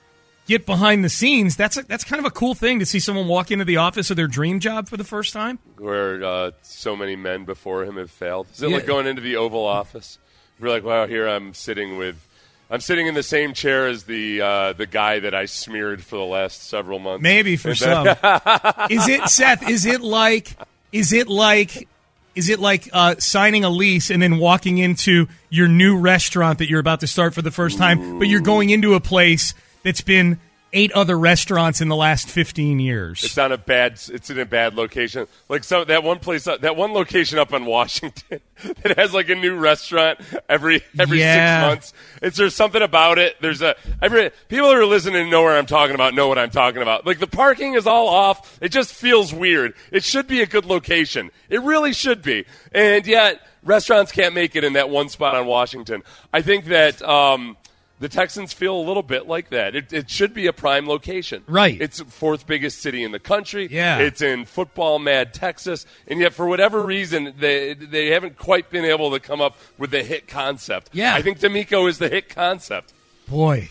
get 0.50 0.66
behind 0.66 1.02
the 1.04 1.09
scenes, 1.09 1.57
that's 1.57 1.76
a, 1.78 1.83
that's 1.85 2.04
kind 2.04 2.21
of 2.21 2.26
a 2.26 2.30
cool 2.30 2.54
thing 2.54 2.78
to 2.80 2.85
see 2.87 2.99
someone 3.00 3.26
walk 3.28 3.50
into 3.50 3.64
the 3.64 3.78
office 3.78 4.11
of 4.11 4.16
their 4.16 4.26
dream 4.26 4.61
job 4.61 4.88
for 4.88 4.97
the 4.99 5.04
first 5.04 5.33
time. 5.33 5.59
where 5.78 6.23
uh, 6.23 6.50
so 6.62 6.95
many 6.95 7.16
men 7.16 7.45
before 7.45 7.85
him 7.85 7.97
have 7.97 8.11
failed. 8.11 8.47
Is 8.52 8.62
it 8.62 8.69
Yeah. 8.69 8.76
like 8.76 8.87
going 8.87 9.07
into 9.07 9.23
the 9.23 9.37
Oval 9.37 9.64
Office? 9.64 10.19
We're 10.59 10.69
like, 10.69 10.85
wow, 10.85 11.07
here 11.07 11.26
I'm 11.26 11.54
sitting 11.54 11.97
with, 11.97 12.16
I'm 12.71 12.80
sitting 12.80 13.07
in 13.07 13.14
the 13.14 13.23
same 13.23 13.54
chair 13.54 13.87
as 13.87 14.04
the 14.04 14.42
uh, 14.42 14.73
the 14.75 14.87
guy 14.87 15.21
that 15.21 15.35
I 15.35 15.47
smeared 15.47 16.04
for 16.04 16.16
the 16.16 16.25
last 16.25 16.69
several 16.69 16.99
months. 16.99 17.23
Maybe 17.23 17.57
for 17.57 17.73
then- 17.75 18.16
some. 18.23 18.87
is 18.90 19.09
it 19.09 19.28
Seth? 19.28 19.66
Is 19.69 19.87
it 19.87 20.00
like? 20.02 20.54
Is 20.92 21.12
it 21.12 21.26
like? 21.28 21.88
Is 22.37 22.49
it 22.49 22.61
like 22.61 22.88
uh, 22.92 23.16
signing 23.19 23.64
a 23.64 23.71
lease 23.71 24.09
and 24.11 24.23
then 24.23 24.38
walking 24.38 24.78
into 24.78 25.26
your 25.49 25.66
new 25.66 25.99
restaurant 25.99 26.59
that 26.59 26.69
you're 26.71 26.78
about 26.80 27.00
to 27.00 27.07
start 27.09 27.35
for 27.35 27.42
the 27.42 27.50
first 27.50 27.76
time, 27.76 28.19
but 28.21 28.28
you're 28.28 28.40
going 28.40 28.71
into 28.71 28.95
a 28.95 29.00
place 29.00 29.52
that's 29.82 30.00
been 30.00 30.38
eight 30.72 30.92
other 30.92 31.18
restaurants 31.18 31.80
in 31.80 31.88
the 31.88 31.96
last 31.96 32.28
15 32.28 32.78
years? 32.78 33.25
It's 33.25 33.37
not 33.37 33.50
a 33.50 33.58
bad. 33.58 34.00
It's 34.12 34.30
in 34.30 34.38
a 34.38 34.44
bad 34.46 34.75
location. 34.76 35.26
Like 35.49 35.64
so, 35.64 35.84
that 35.84 36.04
one 36.04 36.20
place, 36.20 36.46
uh, 36.46 36.58
that 36.58 36.76
one 36.76 36.92
location 36.92 37.38
up 37.40 37.52
on 37.52 37.64
Washington, 37.66 38.40
that 38.82 38.96
has 38.96 39.12
like 39.12 39.28
a 39.30 39.34
new 39.34 39.56
restaurant 39.56 40.20
every 40.49 40.82
every 40.96 41.18
Yeah. 41.18 41.60
six 41.60 41.68
months. 41.68 41.92
It's 42.22 42.37
there's 42.37 42.54
something 42.54 42.82
about 42.82 43.18
it. 43.18 43.37
There's 43.40 43.62
a 43.62 43.75
every 44.00 44.30
people 44.49 44.66
who 44.70 44.76
are 44.76 44.87
listening 44.87 45.28
know 45.28 45.42
where 45.42 45.58
I'm 45.58 45.66
talking 45.66 45.96
about. 45.96 46.14
Know 46.14 46.28
what 46.28 46.38
I'm 46.38 46.50
talking 46.50 46.82
about. 46.82 47.04
Like 47.04 47.18
the 47.18 47.26
parking 47.26 47.75
is 47.75 47.88
all 47.88 48.06
off. 48.06 48.56
It 48.62 48.68
just 48.68 48.94
feels 48.94 49.34
weird. 49.34 49.75
It 49.90 50.04
should 50.04 50.28
be 50.28 50.40
a 50.40 50.46
good 50.46 50.66
location. 50.66 51.30
It 51.49 51.62
really 51.62 51.92
should 51.92 52.22
be. 52.22 52.44
And 52.70 53.04
yet 53.08 53.40
restaurants 53.64 54.12
can't 54.12 54.34
make 54.37 54.54
it 54.54 54.62
in 54.62 54.75
that 54.75 54.88
one 54.88 55.08
spot 55.08 55.34
on 55.34 55.46
Washington. 55.46 56.04
I 56.32 56.42
think 56.42 56.66
that. 56.66 57.02
Um, 57.02 57.56
the 58.00 58.09
Texans 58.09 58.52
feel 58.52 58.75
a 58.76 58.80
little 58.80 59.02
bit 59.02 59.28
like 59.28 59.50
that. 59.50 59.76
It, 59.76 59.92
it 59.92 60.11
should 60.11 60.35
be 60.35 60.47
a 60.47 60.52
prime 60.52 60.88
location. 60.88 61.45
Right. 61.47 61.80
It's 61.80 62.00
fourth 62.00 62.47
biggest 62.47 62.80
city 62.80 63.04
in 63.04 63.12
the 63.12 63.19
country. 63.19 63.69
Yeah. 63.71 63.99
It's 63.99 64.23
in 64.23 64.47
football 64.47 64.99
mad 64.99 65.33
Texas. 65.35 65.85
And 66.09 66.19
yet, 66.19 66.33
for 66.33 66.47
whatever 66.47 66.83
reason, 66.83 67.35
they, 67.38 67.75
they 67.75 68.09
haven't 68.09 68.38
quite 68.38 68.71
been 68.71 68.87
able 68.87 69.11
to 69.12 69.21
come 69.21 69.40
up 69.40 69.57
with 69.78 69.90
the 69.90 70.02
hit 70.02 70.26
concept. 70.26 70.90
Yeah. 70.92 71.14
I 71.14 71.23
think 71.23 71.38
DeMeco 71.40 71.88
is 71.88 71.99
the 71.99 72.09
hit 72.09 72.28
concept. 72.30 72.92
Boy, 73.28 73.69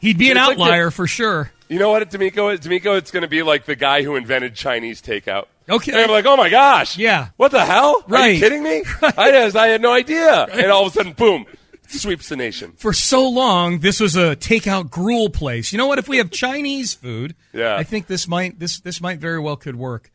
he'd 0.00 0.18
be 0.18 0.30
an 0.30 0.36
It's 0.36 0.46
like 0.48 0.56
the- 0.58 0.62
outlier 0.64 0.90
for 0.90 1.06
sure. 1.06 1.52
You 1.68 1.78
know 1.78 1.90
what 1.90 2.02
at 2.02 2.10
DeMeco 2.10 2.52
is? 2.54 2.60
DeMeco, 2.60 2.96
it's 2.98 3.10
going 3.10 3.22
to 3.22 3.28
be 3.28 3.42
like 3.42 3.66
the 3.66 3.76
guy 3.76 4.02
who 4.02 4.16
invented 4.16 4.54
Chinese 4.54 5.00
takeout. 5.02 5.44
Okay. 5.68 5.92
And 5.92 6.00
I'm 6.00 6.10
like, 6.10 6.24
oh 6.24 6.36
my 6.36 6.48
gosh. 6.48 6.96
Yeah. 6.96 7.28
What 7.36 7.50
the 7.50 7.64
hell? 7.64 8.02
Are 8.10 8.28
you 8.28 8.40
kidding 8.40 8.62
me? 8.62 8.82
I, 9.02 9.30
just, 9.30 9.54
I 9.54 9.68
had 9.68 9.82
no 9.82 9.92
idea. 9.92 10.44
And 10.44 10.70
all 10.72 10.86
of 10.86 10.92
a 10.92 10.94
sudden, 10.94 11.12
boom, 11.12 11.44
sweeps 11.88 12.28
the 12.28 12.36
nation. 12.36 12.72
For 12.76 12.92
so 12.92 13.28
long, 13.28 13.78
this 13.80 14.00
was 14.00 14.16
a 14.16 14.36
takeout 14.36 14.90
gruel 14.90 15.28
place. 15.30 15.72
You 15.72 15.78
know 15.78 15.86
what? 15.86 15.98
If 15.98 16.08
we 16.08 16.18
have 16.18 16.30
Chinese 16.46 16.94
food, 16.94 17.34
Yeah. 17.52 17.76
I 17.76 17.84
think 17.84 18.06
this 18.06 18.28
might 18.28 18.58
this 18.58 18.80
this 18.80 19.00
might 19.00 19.18
very 19.18 19.38
well 19.40 19.56
could 19.56 19.76
work. 19.76 20.10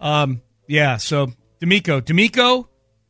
Um, 0.00 0.42
yeah. 0.66 0.96
So 0.96 1.32
DeMeco, 1.60 2.00
DeMeco, 2.02 2.68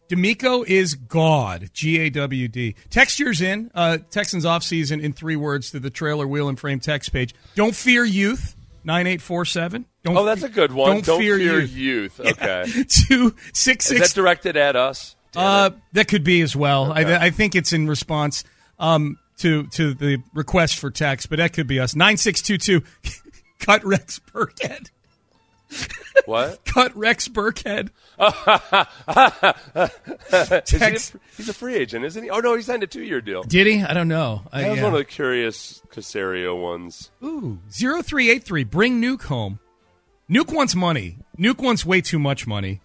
DeMeco 0.08 0.66
is 0.66 0.94
God. 0.94 1.70
G 1.72 1.98
A 2.00 2.10
W 2.10 2.48
D. 2.48 2.74
Text 2.90 3.18
yours 3.18 3.40
in. 3.42 3.70
Uh, 3.74 3.98
Texans 4.10 4.44
off 4.46 4.62
season 4.62 5.00
in 5.00 5.12
three 5.12 5.36
words 5.36 5.70
to 5.72 5.80
the 5.80 5.90
trailer 5.90 6.26
wheel 6.26 6.48
and 6.48 6.58
frame 6.58 6.80
text 6.80 7.12
page. 7.12 7.34
Don't 7.54 7.74
fear 7.74 8.04
youth. 8.04 8.54
Nine 8.84 9.06
eight 9.06 9.20
four 9.20 9.44
seven. 9.44 9.84
Don't. 10.04 10.16
Oh, 10.16 10.24
that's 10.24 10.44
a 10.44 10.48
good 10.48 10.72
one. 10.72 11.02
Don't, 11.02 11.20
fear, 11.20 11.36
youth. 11.36 11.70
youth. 11.72 12.20
Okay. 12.24 12.64
Two 12.88 13.34
six 13.52 13.90
Is 13.90 14.00
that 14.00 14.14
directed 14.14 14.56
at 14.56 14.76
us? 14.76 15.14
Uh, 15.36 15.70
that 15.92 16.08
could 16.08 16.24
be 16.24 16.40
as 16.40 16.56
well. 16.56 16.92
I, 16.92 17.26
I 17.26 17.30
think 17.30 17.54
it's 17.54 17.72
in 17.72 17.88
response 17.88 18.44
um, 18.78 19.18
to 19.38 19.66
to 19.68 19.94
the 19.94 20.22
request 20.34 20.78
for 20.78 20.90
text, 20.90 21.28
but 21.30 21.36
that 21.38 21.52
could 21.52 21.66
be 21.66 21.80
us. 21.80 21.94
Nine 21.94 22.16
six 22.16 22.42
two 22.42 22.58
two. 22.58 22.82
Cut 23.58 23.84
Rex 23.84 24.20
Burkhead. 24.32 24.90
what? 26.26 26.64
Cut 26.64 26.96
Rex 26.96 27.28
Burkhead. 27.28 27.90
Is 30.32 30.70
he 30.70 30.76
a, 30.76 30.78
Text- 30.78 31.16
he's 31.36 31.48
a 31.48 31.54
free 31.54 31.74
agent, 31.76 32.04
isn't 32.04 32.22
he? 32.22 32.30
Oh 32.30 32.38
no, 32.40 32.54
he 32.54 32.62
signed 32.62 32.82
a 32.82 32.86
two-year 32.86 33.20
deal. 33.20 33.42
Did 33.42 33.66
he? 33.66 33.82
I 33.82 33.92
don't 33.92 34.08
know. 34.08 34.42
I, 34.52 34.62
That 34.62 34.70
was 34.70 34.78
yeah. 34.78 34.84
one 34.84 34.92
of 34.94 34.98
the 34.98 35.04
curious 35.04 35.82
Caserio 35.92 36.60
ones. 36.60 37.10
Ooh, 37.22 37.58
0383. 37.70 38.64
Bring 38.64 39.02
Nuke 39.02 39.24
home. 39.24 39.58
Nuke 40.30 40.52
wants 40.54 40.74
money. 40.74 41.18
Nuke 41.38 41.58
wants 41.62 41.84
way 41.84 42.00
too 42.00 42.18
much 42.18 42.46
money. 42.46 42.80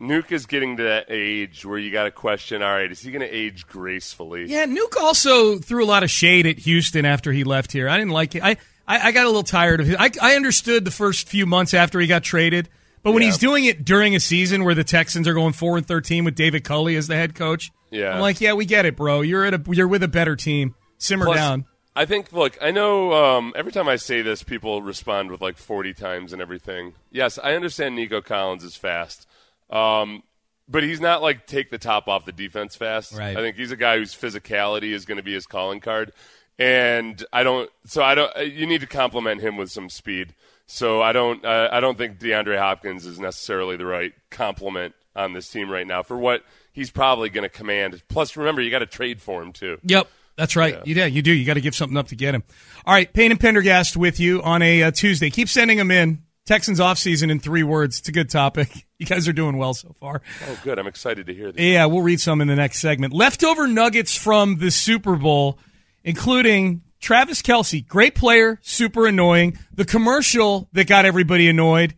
Nuke 0.00 0.32
is 0.32 0.46
getting 0.46 0.76
to 0.78 0.82
that 0.84 1.06
age 1.08 1.64
where 1.64 1.78
you 1.78 1.90
got 1.90 2.04
to 2.04 2.10
question: 2.10 2.62
All 2.62 2.72
right, 2.72 2.90
is 2.90 3.00
he 3.00 3.10
going 3.10 3.20
to 3.20 3.28
age 3.34 3.66
gracefully? 3.66 4.46
Yeah, 4.46 4.66
Nuke 4.66 4.96
also 4.98 5.58
threw 5.58 5.84
a 5.84 5.86
lot 5.86 6.02
of 6.02 6.10
shade 6.10 6.46
at 6.46 6.58
Houston 6.60 7.04
after 7.04 7.32
he 7.32 7.44
left 7.44 7.72
here. 7.72 7.88
I 7.88 7.98
didn't 7.98 8.12
like 8.12 8.34
it. 8.34 8.42
I, 8.42 8.56
I, 8.88 9.08
I 9.08 9.12
got 9.12 9.24
a 9.24 9.28
little 9.28 9.42
tired 9.42 9.80
of 9.80 9.90
it. 9.90 9.96
I, 10.00 10.10
I 10.22 10.36
understood 10.36 10.84
the 10.84 10.90
first 10.90 11.28
few 11.28 11.44
months 11.46 11.74
after 11.74 12.00
he 12.00 12.06
got 12.06 12.22
traded, 12.22 12.68
but 13.02 13.12
when 13.12 13.22
Yeah. 13.22 13.28
he's 13.28 13.38
doing 13.38 13.64
it 13.66 13.84
during 13.84 14.14
a 14.16 14.20
season 14.20 14.64
where 14.64 14.74
the 14.74 14.84
Texans 14.84 15.28
are 15.28 15.34
going 15.34 15.52
four 15.52 15.76
and 15.76 15.86
thirteen 15.86 16.24
with 16.24 16.34
David 16.34 16.64
Culley 16.64 16.96
as 16.96 17.06
the 17.06 17.16
head 17.16 17.34
coach, 17.34 17.70
Yeah. 17.90 18.14
I'm 18.14 18.20
like, 18.20 18.40
yeah, 18.40 18.54
we 18.54 18.64
get 18.64 18.86
it, 18.86 18.96
bro. 18.96 19.20
You're 19.20 19.44
at 19.44 19.54
a 19.54 19.62
you're 19.68 19.88
with 19.88 20.02
a 20.02 20.08
better 20.08 20.34
team. 20.36 20.74
Simmer 20.96 21.26
Plus, 21.26 21.36
down. 21.36 21.64
I 21.96 22.06
think. 22.06 22.32
Look, 22.32 22.56
I 22.62 22.70
know. 22.70 23.12
Um, 23.12 23.52
every 23.56 23.72
time 23.72 23.88
I 23.88 23.96
say 23.96 24.22
this, 24.22 24.42
people 24.42 24.80
respond 24.82 25.30
with 25.30 25.40
like 25.42 25.56
forty 25.58 25.92
times 25.92 26.32
and 26.32 26.40
everything. 26.40 26.94
Yes, 27.10 27.38
I 27.42 27.54
understand. 27.54 27.96
Nico 27.96 28.20
Collins 28.20 28.64
is 28.64 28.76
fast, 28.76 29.26
um, 29.70 30.22
but 30.68 30.82
he's 30.82 31.00
not 31.00 31.22
like 31.22 31.46
take 31.46 31.70
the 31.70 31.78
top 31.78 32.08
off 32.08 32.24
the 32.24 32.32
defense 32.32 32.76
fast. 32.76 33.12
Right. 33.12 33.36
I 33.36 33.40
think 33.40 33.56
he's 33.56 33.70
a 33.72 33.76
guy 33.76 33.98
whose 33.98 34.14
physicality 34.14 34.92
is 34.92 35.04
going 35.04 35.16
to 35.16 35.22
be 35.22 35.32
his 35.34 35.46
calling 35.46 35.80
card, 35.80 36.12
and 36.58 37.24
I 37.32 37.42
don't. 37.42 37.70
So 37.86 38.02
I 38.02 38.14
don't. 38.14 38.36
uh, 38.36 38.40
You 38.40 38.66
need 38.66 38.80
to 38.82 38.86
complement 38.86 39.40
him 39.40 39.56
with 39.56 39.70
some 39.70 39.88
speed. 39.88 40.34
So 40.66 41.02
I 41.02 41.12
don't. 41.12 41.44
Uh, 41.44 41.68
I 41.72 41.80
don't 41.80 41.98
think 41.98 42.18
DeAndre 42.18 42.58
Hopkins 42.58 43.04
is 43.06 43.18
necessarily 43.18 43.76
the 43.76 43.86
right 43.86 44.12
complement 44.30 44.94
on 45.16 45.32
this 45.32 45.48
team 45.48 45.68
right 45.70 45.86
now 45.86 46.02
for 46.04 46.16
what 46.16 46.44
he's 46.72 46.90
probably 46.90 47.28
going 47.30 47.42
to 47.42 47.48
command. 47.48 48.02
Plus, 48.08 48.36
remember, 48.36 48.60
you 48.62 48.70
got 48.70 48.78
to 48.78 48.86
trade 48.86 49.20
for 49.20 49.42
him 49.42 49.52
too. 49.52 49.78
Yep. 49.82 50.08
That's 50.36 50.56
right. 50.56 50.86
You, 50.86 50.94
yeah, 50.94 51.04
you 51.06 51.20
do. 51.20 51.32
You 51.32 51.44
got 51.44 51.54
to 51.54 51.60
give 51.60 51.74
something 51.74 51.98
up 51.98 52.08
to 52.08 52.16
get 52.16 52.34
him. 52.34 52.44
All 52.86 52.94
right, 52.94 53.12
Payne 53.12 53.30
and 53.30 53.38
Pendergast 53.40 53.94
with 53.96 54.18
you 54.20 54.40
on 54.42 54.62
a 54.62 54.84
uh, 54.84 54.90
Tuesday. 54.90 55.28
Keep 55.28 55.48
sending 55.50 55.76
them 55.76 55.90
in. 55.90 56.22
Texans 56.50 56.80
offseason 56.80 57.30
in 57.30 57.38
three 57.38 57.62
words. 57.62 58.00
It's 58.00 58.08
a 58.08 58.12
good 58.12 58.28
topic. 58.28 58.86
You 59.00 59.06
guys 59.06 59.26
are 59.28 59.32
doing 59.32 59.56
well 59.56 59.72
so 59.72 59.94
far. 59.98 60.20
Oh, 60.46 60.60
good. 60.62 60.78
I'm 60.78 60.86
excited 60.86 61.26
to 61.28 61.32
hear 61.32 61.50
this. 61.50 61.62
Yeah, 61.62 61.86
we'll 61.86 62.02
read 62.02 62.20
some 62.20 62.42
in 62.42 62.48
the 62.48 62.54
next 62.54 62.80
segment. 62.80 63.14
Leftover 63.14 63.66
nuggets 63.66 64.14
from 64.14 64.58
the 64.58 64.70
Super 64.70 65.16
Bowl, 65.16 65.58
including 66.04 66.82
Travis 67.00 67.40
Kelce, 67.40 67.88
great 67.88 68.14
player, 68.14 68.58
super 68.60 69.06
annoying. 69.06 69.56
The 69.72 69.86
commercial 69.86 70.68
that 70.74 70.86
got 70.86 71.06
everybody 71.06 71.48
annoyed, 71.48 71.94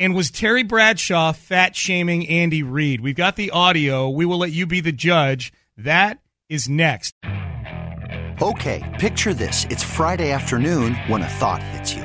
and 0.00 0.16
was 0.16 0.32
Terry 0.32 0.64
Bradshaw 0.64 1.30
fat 1.30 1.76
shaming 1.76 2.28
Andy 2.28 2.64
Reid. 2.64 3.00
We've 3.02 3.14
got 3.14 3.36
the 3.36 3.52
audio. 3.52 4.10
We 4.10 4.26
will 4.26 4.38
let 4.38 4.50
you 4.50 4.66
be 4.66 4.80
the 4.80 4.90
judge. 4.90 5.52
That 5.76 6.18
is 6.48 6.68
next. 6.68 7.14
Okay, 8.42 8.96
picture 8.98 9.32
this. 9.32 9.64
It's 9.70 9.84
Friday 9.84 10.32
afternoon 10.32 10.96
when 11.06 11.22
a 11.22 11.28
thought 11.28 11.62
hits 11.62 11.94
you. 11.94 12.04